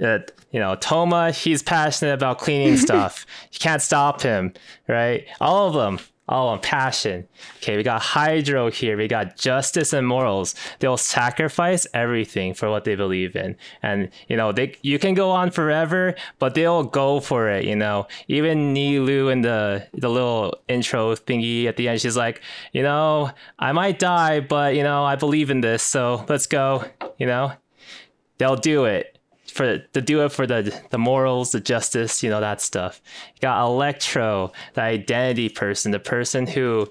[0.03, 0.19] Uh,
[0.51, 3.27] you know, Thoma, he's passionate about cleaning stuff.
[3.53, 4.55] You can't stop him,
[4.87, 5.27] right?
[5.41, 7.27] All of them, all of them, passion.
[7.57, 8.97] Okay, we got Hydro here.
[8.97, 10.55] We got justice and morals.
[10.79, 15.31] They'll sacrifice everything for what they believe in, and you know, they you can go
[15.31, 17.65] on forever, but they'll go for it.
[17.65, 22.43] You know, even Nilou in the the little intro thingy at the end, she's like,
[22.73, 26.85] you know, I might die, but you know, I believe in this, so let's go.
[27.19, 27.53] You know,
[28.39, 29.18] they'll do it
[29.51, 33.01] for to do it for the the morals, the justice, you know that stuff.
[33.35, 36.89] You got Electro, the identity person, the person who,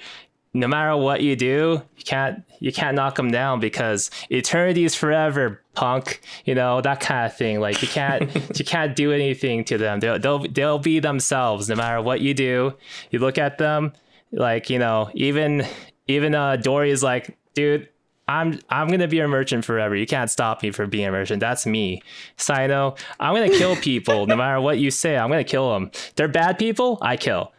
[0.53, 4.95] no matter what you do, you can't you can't knock them down because eternity is
[4.95, 6.21] forever, punk.
[6.45, 7.59] You know that kind of thing.
[7.59, 9.99] Like you can't you can't do anything to them.
[9.99, 12.73] They'll they'll they'll be themselves no matter what you do.
[13.11, 13.93] You look at them,
[14.31, 15.65] like you know even
[16.07, 17.89] even uh Dori is like, dude.
[18.27, 19.95] I'm I'm gonna be a merchant forever.
[19.95, 21.39] You can't stop me from being a merchant.
[21.39, 22.01] That's me.
[22.37, 25.17] Cyno, I'm gonna kill people no matter what you say.
[25.17, 25.91] I'm gonna kill them.
[26.15, 26.97] They're bad people.
[27.01, 27.51] I kill.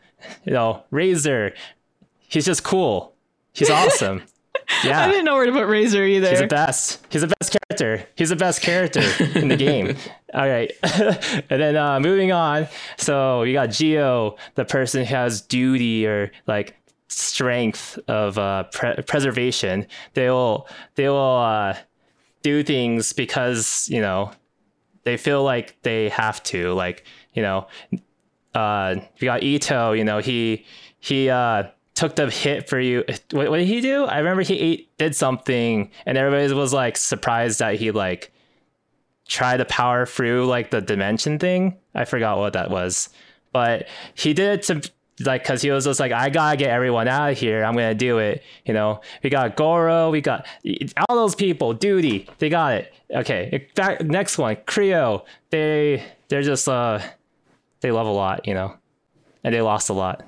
[0.45, 1.55] You know, Razor.
[2.29, 3.14] He's just cool.
[3.53, 4.23] He's awesome.
[4.85, 5.01] Yeah.
[5.05, 6.29] I didn't know where to put Razor either.
[6.29, 7.05] he's the best.
[7.09, 8.07] He's the best character.
[8.16, 9.03] He's the best character
[9.35, 9.97] in the game.
[10.35, 12.69] All right, and then uh, moving on.
[12.99, 16.77] So you got Geo, the person who has duty or like
[17.09, 19.87] strength of uh, pre- preservation.
[20.15, 21.77] They will they will uh,
[22.43, 24.33] do things because you know
[25.05, 26.73] they feel like they have to.
[26.75, 27.67] Like you know,
[28.55, 29.97] uh, you got Itto.
[29.97, 30.65] You know he
[31.01, 33.05] he uh, took the hit for you.
[33.33, 34.05] What, what did he do?
[34.05, 38.33] I remember he ate, did something, and everybody was like surprised that he like
[39.27, 41.77] tried to power through like the dimension thing.
[41.95, 43.09] I forgot what that was,
[43.53, 44.91] but he did it to
[45.21, 47.64] like because he was just like I gotta get everyone out of here.
[47.64, 48.43] I'm gonna do it.
[48.64, 50.47] You know, we got Gorou, we got
[51.09, 51.73] all those people.
[51.75, 52.95] Duty, they got it.
[53.11, 53.66] Okay,
[54.03, 55.25] next one, Cryo.
[55.51, 57.01] They they're just uh
[57.81, 58.77] they love a lot, you know,
[59.45, 60.25] and they lost a lot.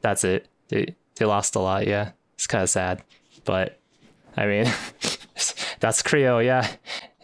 [0.00, 0.46] That's it.
[0.68, 1.86] They they lost a lot.
[1.86, 3.02] Yeah, it's kind of sad,
[3.44, 3.78] but
[4.36, 4.64] I mean,
[5.80, 6.44] that's Cryo.
[6.44, 6.68] Yeah.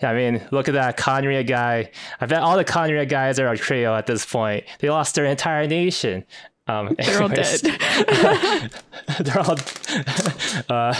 [0.01, 1.91] I mean, look at that Khaenri'ah guy.
[2.21, 4.65] I bet all the Khaenri'ah guys are on Cryo at this point.
[4.79, 6.25] They lost their entire nation.
[6.69, 7.61] Um, They're all dead.
[9.21, 9.57] They're all.
[10.69, 10.95] Uh,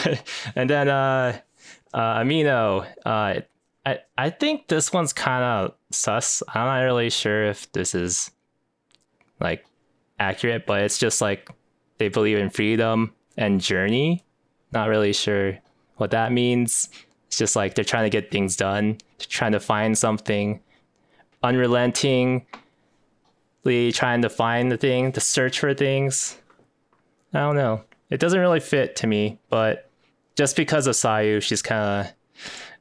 [0.55, 1.39] and then uh,
[1.93, 2.87] uh, Amino.
[3.05, 3.41] Uh,
[3.85, 6.43] I I think this one's kind of sus.
[6.49, 8.31] I'm not really sure if this is
[9.41, 9.67] like
[10.19, 11.51] accurate, but it's just like
[11.99, 14.25] they believe in freedom and journey.
[14.73, 15.59] Not really sure
[15.97, 16.89] what that means.
[17.27, 20.61] It's just like they're trying to get things done, they're trying to find something,
[21.43, 22.47] unrelentingly
[23.65, 26.39] trying to find the thing, to search for things.
[27.35, 27.83] I don't know.
[28.11, 29.91] It doesn't really fit to me, but
[30.37, 32.13] just because of Sayu, she's kind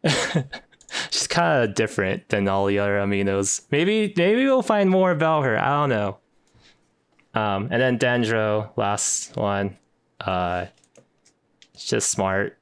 [0.04, 0.46] of
[1.10, 3.66] she's kind of different than all the other aminos.
[3.72, 5.58] Maybe maybe we'll find more about her.
[5.58, 6.18] I don't know.
[7.34, 9.78] Um, and then Dendro, last one.
[10.20, 10.68] Uh,
[11.74, 12.58] it's just smart,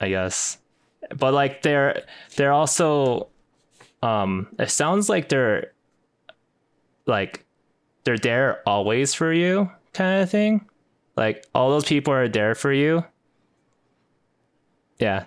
[0.00, 0.58] I guess.
[1.16, 2.02] But like they're
[2.36, 3.28] they're also
[4.02, 5.72] um it sounds like they're
[7.06, 7.45] like
[8.06, 10.64] they're there always for you kind of thing.
[11.16, 13.04] Like all those people are there for you.
[14.98, 15.24] Yeah.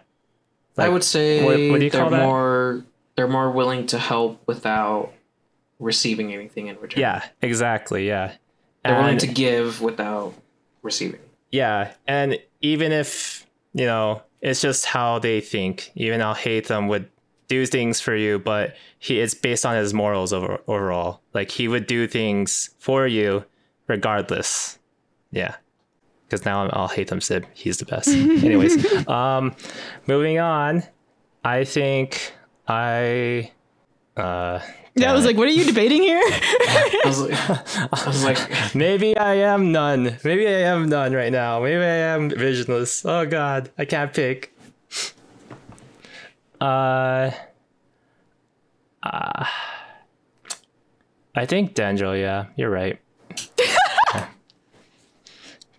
[0.77, 2.23] I would say what- what do you they're call that?
[2.25, 2.83] more
[3.15, 5.11] they're more willing to help without
[5.77, 7.01] receiving anything in return.
[7.01, 8.07] Yeah, exactly.
[8.07, 8.33] Yeah.
[8.85, 10.33] They're willing to give without
[10.81, 11.19] receiving.
[11.51, 15.91] Yeah, and even if you know, it's just how they think.
[15.95, 17.09] Even Alhaitham would
[17.49, 21.21] do things for you, but he it's based on his morals over, overall.
[21.33, 23.43] Like he would do things for you
[23.87, 24.79] regardless.
[25.31, 25.55] Yeah,
[26.25, 27.45] because now I'm, Alhaitham Sib.
[27.53, 28.07] He's the best.
[28.47, 29.53] Anyways, um,
[30.07, 30.83] moving on.
[31.43, 32.33] I think
[32.67, 33.51] I.
[34.15, 34.59] Uh,
[34.95, 36.19] Yeah, I was like, what are you debating here?
[36.23, 37.49] I was like,
[37.93, 40.17] I was like Maybe I am none.
[40.23, 41.61] Maybe I am none right now.
[41.61, 43.05] Maybe I am visionless.
[43.05, 44.53] Oh god, I can't pick.
[46.61, 47.31] Uh,
[49.03, 49.45] uh
[51.35, 52.99] I think Dendro, yeah, you're right.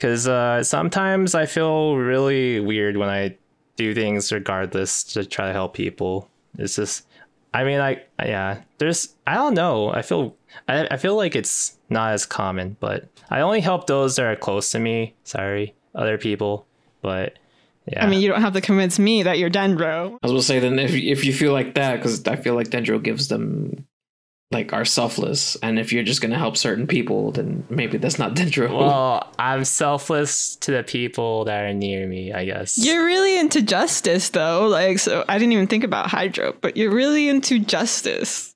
[0.01, 3.37] Cause uh sometimes I feel really weird when I
[3.76, 6.28] do things regardless to try to help people.
[6.57, 7.07] It's just
[7.53, 9.93] I mean I yeah, there's I don't know.
[9.93, 10.35] I feel
[10.68, 14.37] I, I feel like it's not as common, but I only help those that are
[14.37, 15.14] close to me.
[15.24, 16.66] Sorry, other people.
[17.03, 17.39] But
[17.91, 18.05] yeah.
[18.05, 20.18] I mean, you don't have to convince me that you're Dendro.
[20.22, 22.68] I was gonna say then if if you feel like that, because I feel like
[22.68, 23.86] Dendro gives them
[24.53, 28.34] like are selfless, and if you're just gonna help certain people, then maybe that's not
[28.36, 28.76] Dendro.
[28.78, 32.78] well, I'm selfless to the people that are near me, I guess.
[32.78, 34.66] You're really into justice, though.
[34.68, 38.55] Like, so I didn't even think about Hydro, but you're really into justice.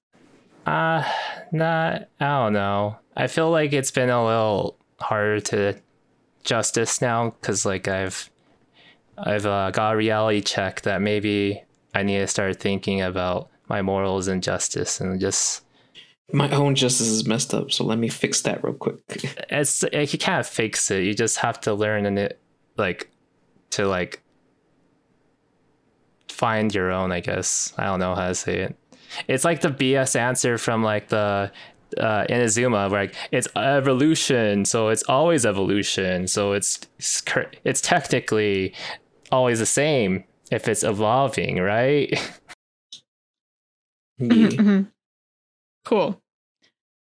[0.66, 1.04] Uh,
[1.52, 2.08] not.
[2.20, 2.96] I don't know.
[3.16, 5.76] I feel like it's been a little harder to
[6.42, 8.30] justice now because like I've
[9.18, 11.62] I've uh, got a reality check that maybe
[11.94, 15.62] I need to start thinking about my morals and justice and just
[16.32, 18.98] My own justice is messed up, so let me fix that real quick.
[19.50, 21.04] it's like you can't fix it.
[21.04, 22.40] You just have to learn and it
[22.76, 23.10] like
[23.70, 24.22] to like
[26.28, 27.12] find your own.
[27.12, 28.76] I guess I don't know how to say it.
[29.28, 31.52] It's like the BS answer from like the
[31.98, 36.26] uh, Inazuma, where like it's evolution, so it's always evolution.
[36.26, 38.74] So it's it's, cur- it's technically
[39.34, 42.12] always the same if it's evolving, right?
[44.18, 44.28] Yeah.
[44.48, 44.92] Mhm.
[45.84, 46.22] Cool.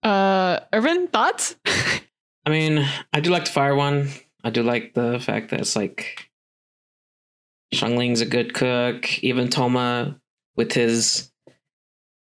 [0.02, 1.56] Uh, Irvyn, thoughts?
[2.46, 4.10] I mean, I do like the fire one.
[4.44, 6.30] I do like the fact that it's like
[7.74, 9.24] Xiangling's a good cook.
[9.24, 10.20] Even Thoma
[10.56, 11.32] with his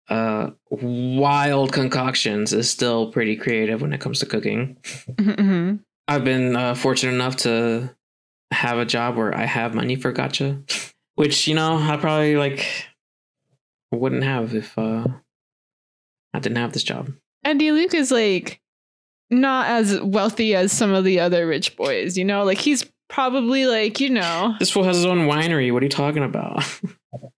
[0.09, 4.77] uh wild concoctions is still pretty creative when it comes to cooking.
[5.17, 5.81] Mhm.
[6.07, 7.91] I've been uh, fortunate enough to
[8.53, 10.63] have a job where I have money for gacha,
[11.15, 12.67] which you know I probably like
[13.93, 15.07] wouldn't have if uh
[16.35, 17.13] I didn't have this job.
[17.45, 18.61] and Diluc is like
[19.31, 22.45] not as wealthy as some of the other rich boys, you know?
[22.45, 25.73] Like he's probably like, you know, This fool has his own winery.
[25.73, 26.63] What are you talking about?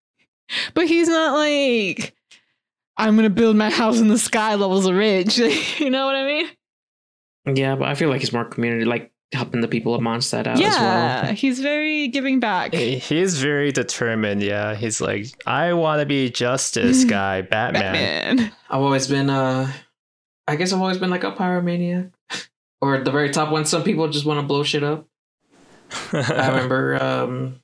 [0.74, 2.14] but he's not like
[2.96, 5.38] I'm gonna build my house in the sky levels of rich.
[5.78, 6.48] you know what I mean?
[7.56, 10.54] yeah, but I feel like he's more community, like helping the people of Mondstadt out
[10.54, 11.34] as yeah, well.
[11.34, 12.74] he's very giving back.
[12.74, 14.42] He's very determined.
[14.42, 18.36] Yeah, he's like, I want to be justice guy, Batman.
[18.36, 18.52] Batman.
[18.70, 19.70] I've always been uh
[20.46, 22.12] I guess I've always been like a pyromaniac.
[22.80, 25.06] or at the very top when some people just want to blow shit up.
[26.12, 27.60] I remember um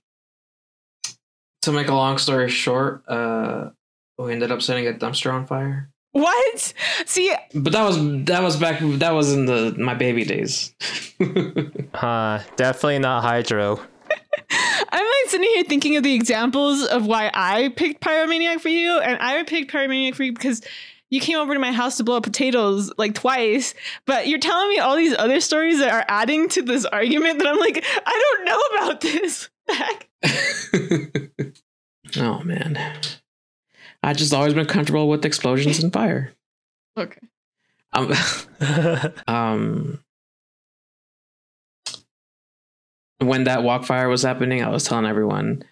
[1.62, 3.70] to make a long story short, uh
[4.18, 5.90] we ended up setting a dumpster on fire.
[6.14, 6.72] What?
[7.06, 7.96] See, But that was
[8.26, 10.72] that was back that was in the my baby days.
[11.94, 13.76] Huh, definitely not Hydro.
[14.50, 18.98] I'm like sitting here thinking of the examples of why I picked Pyromaniac for you,
[18.98, 20.62] and I would pick Pyromaniac for you because
[21.10, 23.74] you came over to my house to blow up potatoes like twice,
[24.06, 27.48] but you're telling me all these other stories that are adding to this argument that
[27.48, 29.48] I'm like, I don't know about this.
[29.68, 30.08] Heck.
[32.16, 32.78] oh man.
[34.04, 36.34] I just always been comfortable with explosions and fire.
[36.96, 37.20] Okay.
[37.92, 38.12] Um,
[39.26, 40.04] um
[43.18, 45.64] when that wok fire was happening, I was telling everyone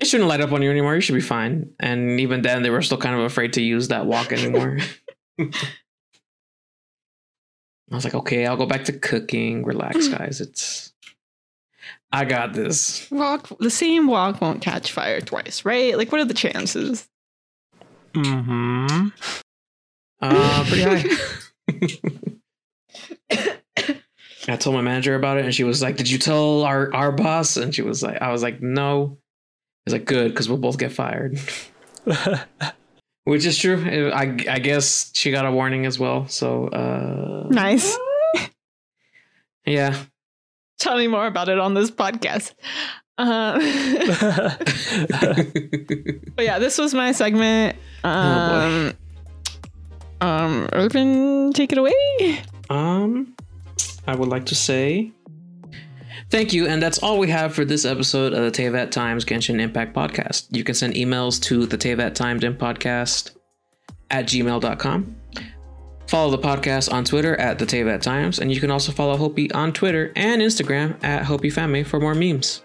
[0.00, 0.94] it shouldn't light up on you anymore.
[0.94, 1.70] You should be fine.
[1.80, 4.78] And even then, they were still kind of afraid to use that wok anymore.
[5.40, 5.46] I
[7.94, 9.64] was like, okay, I'll go back to cooking.
[9.64, 10.40] Relax, guys.
[10.40, 10.92] It's
[12.12, 13.10] I got this.
[13.10, 15.96] Walk the same wok won't catch fire twice, right?
[15.96, 17.08] Like, what are the chances?
[18.14, 19.08] mm-hmm.
[20.20, 21.16] Uh, pretty high.
[24.48, 27.12] I told my manager about it, and she was like, "Did you tell our our
[27.12, 29.18] boss?" And she was like, "I was like, no."
[29.84, 31.38] Was like, "Good, because we'll both get fired,"
[33.24, 34.10] which is true.
[34.12, 36.28] I I guess she got a warning as well.
[36.28, 37.98] So uh, nice.
[39.66, 39.96] yeah,
[40.78, 42.54] tell me more about it on this podcast.
[43.18, 43.58] Uh,
[46.36, 47.76] but yeah, this was my segment.
[48.04, 48.92] Um,
[50.20, 52.42] um, Irvyn, take it away.
[52.68, 53.34] Um,
[54.06, 55.12] I would like to say
[56.30, 59.60] thank you, and that's all we have for this episode of the Teyvat Times Genshin
[59.60, 60.46] Impact podcast.
[60.50, 63.30] You can send emails to the Teyvat Times podcast
[64.10, 65.15] at gmail.com.
[66.08, 69.50] Follow the podcast on Twitter at the Teyvat Times, and you can also follow Hopi
[69.52, 72.62] on Twitter and Instagram at Hopi Family for more memes.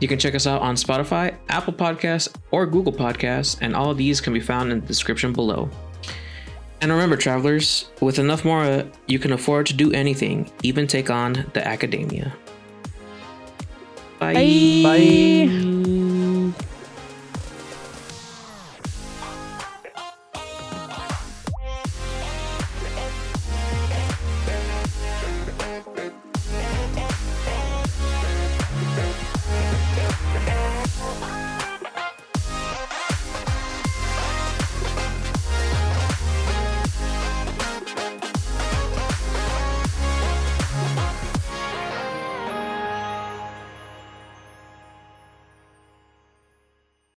[0.00, 3.96] You can check us out on Spotify, Apple Podcasts, or Google Podcasts, and all of
[3.96, 5.70] these can be found in the description below.
[6.82, 11.48] And remember, travelers, with enough Mora, you can afford to do anything, even take on
[11.54, 12.34] the academia.
[14.18, 14.34] Bye.
[14.34, 14.82] Bye.
[14.82, 16.01] Bye.